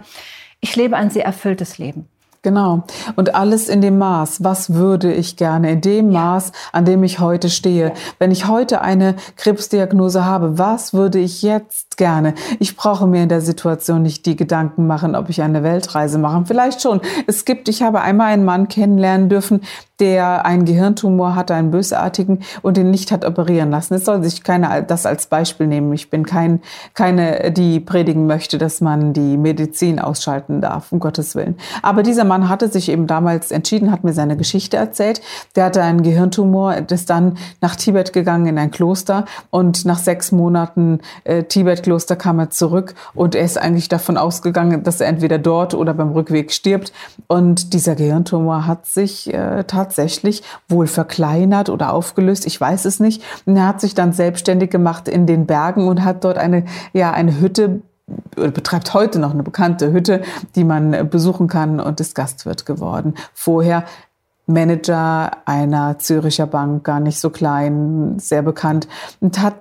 ich 0.61 0.75
lebe 0.75 0.97
ein 0.97 1.11
sehr 1.11 1.25
erfülltes 1.25 1.79
Leben. 1.79 2.09
Genau. 2.43 2.85
Und 3.17 3.35
alles 3.35 3.69
in 3.69 3.83
dem 3.83 3.99
Maß. 3.99 4.43
Was 4.43 4.73
würde 4.73 5.12
ich 5.12 5.37
gerne 5.37 5.73
in 5.73 5.83
dem 5.83 6.11
Maß, 6.11 6.53
an 6.73 6.87
dem 6.87 7.05
ich 7.05 7.21
heute 7.21 7.50
stehe? 7.50 7.93
Wenn 8.19 8.31
ich 8.31 8.49
heute 8.49 8.81
eine 8.81 9.17
Krebsdiagnose 9.37 10.25
habe, 10.25 10.59
was 10.59 10.95
würde 10.95 11.19
ich 11.19 11.43
jetzt 11.43 11.89
gerne? 12.00 12.33
Ich 12.61 12.76
brauche 12.76 13.07
mir 13.07 13.23
in 13.23 13.28
der 13.28 13.42
Situation 13.42 14.00
nicht 14.00 14.25
die 14.25 14.35
Gedanken 14.35 14.87
machen, 14.87 15.14
ob 15.14 15.28
ich 15.28 15.42
eine 15.42 15.62
Weltreise 15.62 16.16
mache. 16.19 16.45
Vielleicht 16.47 16.80
schon. 16.80 17.02
Es 17.26 17.45
gibt, 17.45 17.69
ich 17.69 17.83
habe 17.83 18.00
einmal 18.00 18.33
einen 18.33 18.47
Mann 18.47 18.69
kennenlernen 18.69 19.28
dürfen, 19.28 19.61
der 20.00 20.47
einen 20.47 20.64
Gehirntumor 20.64 21.35
hatte, 21.35 21.54
einen 21.54 21.71
bösartigen, 21.71 22.40
und 22.62 22.78
den 22.78 22.90
nicht 22.90 23.12
hat 23.12 23.26
operieren 23.26 23.71
lassen. 23.71 23.92
Es 23.92 24.07
soll 24.07 24.25
sich 24.25 24.42
keiner 24.42 24.80
das 24.80 25.04
als 25.04 25.26
Beispiel 25.26 25.66
nehmen. 25.66 25.92
Ich 25.92 26.09
bin 26.09 26.25
kein, 26.25 26.62
keine, 26.95 27.52
die 27.52 27.80
predigen 27.80 28.26
möchte, 28.26 28.57
dass 28.57 28.80
man 28.80 29.12
die 29.12 29.37
Medizin 29.37 29.99
ausschalten 29.99 30.62
darf, 30.62 30.90
um 30.90 31.00
Gottes 31.00 31.35
Willen. 31.35 31.57
Aber 31.83 32.02
dieser 32.02 32.25
Mann 32.25 32.49
hatte 32.49 32.69
sich 32.69 32.88
eben 32.88 33.07
damals 33.07 33.50
entschieden, 33.50 33.92
hat 33.92 34.04
mir 34.04 34.14
seine 34.14 34.38
Geschichte 34.38 34.78
erzählt. 34.78 35.20
Der 35.55 35.66
hatte 35.66 35.83
einen 35.83 36.03
Gehirntumor, 36.03 36.77
ist 36.90 37.11
dann 37.11 37.37
nach 37.61 37.77
Tibet 37.77 38.14
gegangen 38.14 38.46
in 38.46 38.59
ein 38.59 38.70
Kloster 38.70 39.27
und 39.51 39.85
nach 39.85 39.98
sechs 39.98 40.33
Monaten 40.33 41.01
äh, 41.25 41.42
Tibet-Kloster 41.90 42.16
kam 42.16 42.38
er 42.38 42.50
zurück 42.50 42.94
und 43.14 43.35
er 43.35 43.44
ist 43.44 43.59
eigentlich 43.59 43.88
davon 43.88 44.16
ausgegangen, 44.16 44.83
dass 44.83 45.00
er 45.00 45.09
entweder 45.09 45.38
dort 45.38 45.74
oder 45.74 45.94
beim 45.94 46.12
Rückweg 46.12 46.53
stirbt. 46.53 46.92
Und 47.26 47.72
dieser 47.72 47.94
Gehirntumor 47.94 48.66
hat 48.66 48.87
sich 48.87 49.33
äh, 49.33 49.64
tatsächlich 49.64 50.42
wohl 50.68 50.87
verkleinert 50.87 51.68
oder 51.68 51.92
aufgelöst, 51.92 52.46
ich 52.46 52.61
weiß 52.61 52.85
es 52.85 53.00
nicht. 53.00 53.22
Und 53.46 53.57
er 53.57 53.66
hat 53.66 53.81
sich 53.81 53.94
dann 53.94 54.12
selbstständig 54.12 54.70
gemacht 54.70 55.09
in 55.09 55.26
den 55.26 55.46
Bergen 55.46 55.88
und 55.88 56.05
hat 56.05 56.24
dort 56.24 56.38
eine, 56.38 56.64
ja, 56.92 57.12
eine 57.12 57.40
Hütte 57.40 57.83
oder 58.37 58.50
betreibt 58.50 58.92
heute 58.94 59.18
noch 59.18 59.33
eine 59.33 59.44
bekannte 59.44 59.92
Hütte, 59.92 60.22
die 60.55 60.64
man 60.64 60.92
äh, 60.92 61.05
besuchen 61.05 61.48
kann 61.48 61.81
und 61.81 62.00
ist 62.00 62.14
Gastwirt 62.14 62.66
geworden. 62.66 63.14
Vorher 63.35 63.85
Manager 64.46 65.31
einer 65.44 65.98
Züricher 66.00 66.46
Bank, 66.46 66.83
gar 66.83 66.98
nicht 66.98 67.20
so 67.20 67.31
klein, 67.31 68.18
sehr 68.18 68.42
bekannt 68.42 68.88
und 69.20 69.40
hat 69.40 69.55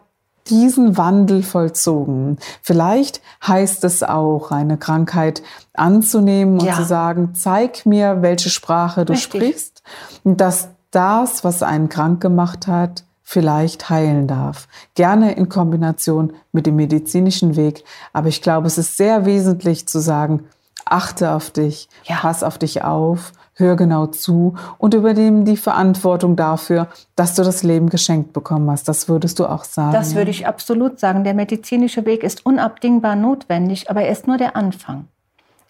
diesen 0.48 0.98
Wandel 0.98 1.44
vollzogen. 1.44 2.38
Vielleicht 2.62 3.22
heißt 3.46 3.84
es 3.84 4.04
auch, 4.04 4.52
eine 4.52 4.78
Krankheit 4.78 5.42
anzunehmen 5.74 6.60
und 6.60 6.66
Ja. 6.66 6.76
zu 6.76 6.84
sagen, 6.84 7.34
zeig 7.36 7.86
mir, 7.86 8.22
welche 8.22 8.50
Sprache 8.50 9.06
du 9.06 9.14
Richtig. 9.14 9.42
sprichst, 9.42 9.84
und 10.24 10.42
dass 10.42 10.70
das, 10.92 11.44
was 11.44 11.62
einen 11.64 11.90
krank 11.90 12.22
gemacht 12.22 12.68
hat, 12.68 13.04
vielleicht 13.24 13.90
heilen 13.92 14.26
darf. 14.28 14.68
Gerne 14.96 15.34
in 15.34 15.50
Kombination 15.50 16.34
mit 16.52 16.66
dem 16.66 16.76
medizinischen 16.78 17.56
Weg. 17.56 17.84
Aber 18.12 18.28
ich 18.28 18.42
glaube, 18.42 18.66
es 18.66 18.80
ist 18.80 18.98
sehr 18.98 19.26
wesentlich 19.26 19.88
zu 19.88 20.00
sagen, 20.00 20.46
achte 20.86 21.32
auf 21.34 21.52
dich, 21.52 21.90
Ja. 22.06 22.18
pass 22.22 22.42
auf 22.42 22.58
dich 22.58 22.84
auf, 22.84 23.32
hör 23.60 23.76
genau 23.76 24.08
zu 24.08 24.56
und 24.78 24.94
übernehme 24.94 25.44
die 25.44 25.58
Verantwortung 25.58 26.36
dafür, 26.36 26.88
dass 27.16 27.36
du 27.36 27.44
das 27.44 27.64
Leben 27.64 27.90
geschenkt 27.90 28.34
bekommen 28.34 28.70
hast. 28.72 28.88
Das 28.88 29.08
würdest 29.10 29.40
du 29.40 29.46
auch 29.46 29.64
sagen. 29.64 29.94
Das 29.94 30.12
ja? 30.12 30.18
würde 30.18 30.32
ich 30.32 30.48
absolut 30.48 31.00
sagen. 31.00 31.24
Der 31.24 31.34
medizinische 31.34 32.06
Weg 32.06 32.24
ist 32.24 32.46
unabdingbar 32.46 33.16
notwendig, 33.16 33.90
aber 33.90 34.02
er 34.04 34.12
ist 34.12 34.28
nur 34.28 34.38
der 34.38 34.56
Anfang. 34.56 35.08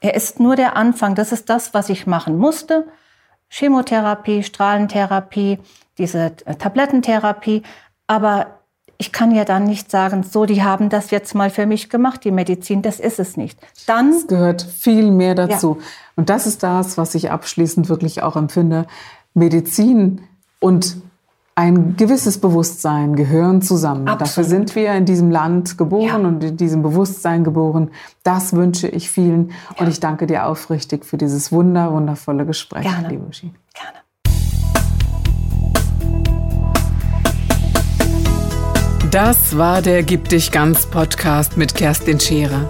Er 0.02 0.16
ist 0.16 0.40
nur 0.40 0.56
der 0.56 0.78
Anfang. 0.78 1.16
Das 1.16 1.32
ist 1.32 1.50
das, 1.50 1.74
was 1.74 1.90
ich 1.90 2.08
machen 2.08 2.38
musste. 2.38 2.86
Chemotherapie, 3.50 4.44
Strahlentherapie, 4.44 5.60
diese 5.98 6.32
äh, 6.46 6.56
Tablettentherapie. 6.56 7.64
Aber 8.08 8.60
ich 9.02 9.14
kann 9.14 9.34
ja 9.34 9.46
dann 9.46 9.64
nicht 9.64 9.90
sagen, 9.90 10.24
so, 10.24 10.46
die 10.46 10.62
haben 10.62 10.90
das 10.90 11.10
jetzt 11.10 11.34
mal 11.34 11.50
für 11.50 11.66
mich 11.66 11.90
gemacht, 11.90 12.24
die 12.26 12.32
Medizin. 12.32 12.82
Das 12.82 13.00
ist 13.00 13.18
es 13.18 13.38
nicht. 13.38 13.58
Dann 13.88 14.12
Es 14.12 14.28
gehört 14.28 14.62
viel 14.62 15.12
mehr 15.12 15.36
dazu. 15.36 15.80
Und 16.20 16.30
das 16.30 16.46
ist 16.48 16.64
das, 16.64 16.98
was 16.98 17.16
ich 17.16 17.32
abschließend 17.32 17.88
wirklich 17.88 18.24
auch 18.24 18.36
empfinde. 18.36 18.88
Medizin 19.34 20.20
und 20.60 20.98
ein 21.56 21.96
gewisses 21.96 22.40
Bewusstsein 22.42 23.16
gehören 23.16 23.62
zusammen. 23.62 24.06
Dafür 24.06 24.22
Absolut. 24.24 24.50
sind 24.50 24.76
wir 24.76 24.94
in 24.96 25.06
diesem 25.06 25.32
Land 25.32 25.78
geboren 25.78 26.06
Ja. 26.06 26.16
und 26.18 26.44
in 26.44 26.58
diesem 26.58 26.82
Bewusstsein 26.82 27.46
geboren. 27.46 27.92
Das 28.24 28.52
wünsche 28.52 28.90
ich 28.90 29.10
vielen. 29.10 29.52
Und 29.78 29.88
ich 29.88 30.02
danke 30.02 30.28
dir 30.28 30.46
aufrichtig 30.48 31.06
für 31.06 31.16
dieses 31.16 31.54
wunder, 31.54 31.94
wundervolle 31.94 32.46
Gespräch, 32.46 32.84
Gerne. 32.84 33.08
liebe 33.08 33.26
Uschi. 33.26 33.54
gerne. 33.74 34.00
Das 39.10 39.58
war 39.58 39.82
der 39.82 40.04
Gib 40.04 40.28
dich 40.28 40.52
ganz 40.52 40.86
Podcast 40.86 41.56
mit 41.56 41.76
Kerstin 41.76 42.20
Scherer. 42.20 42.70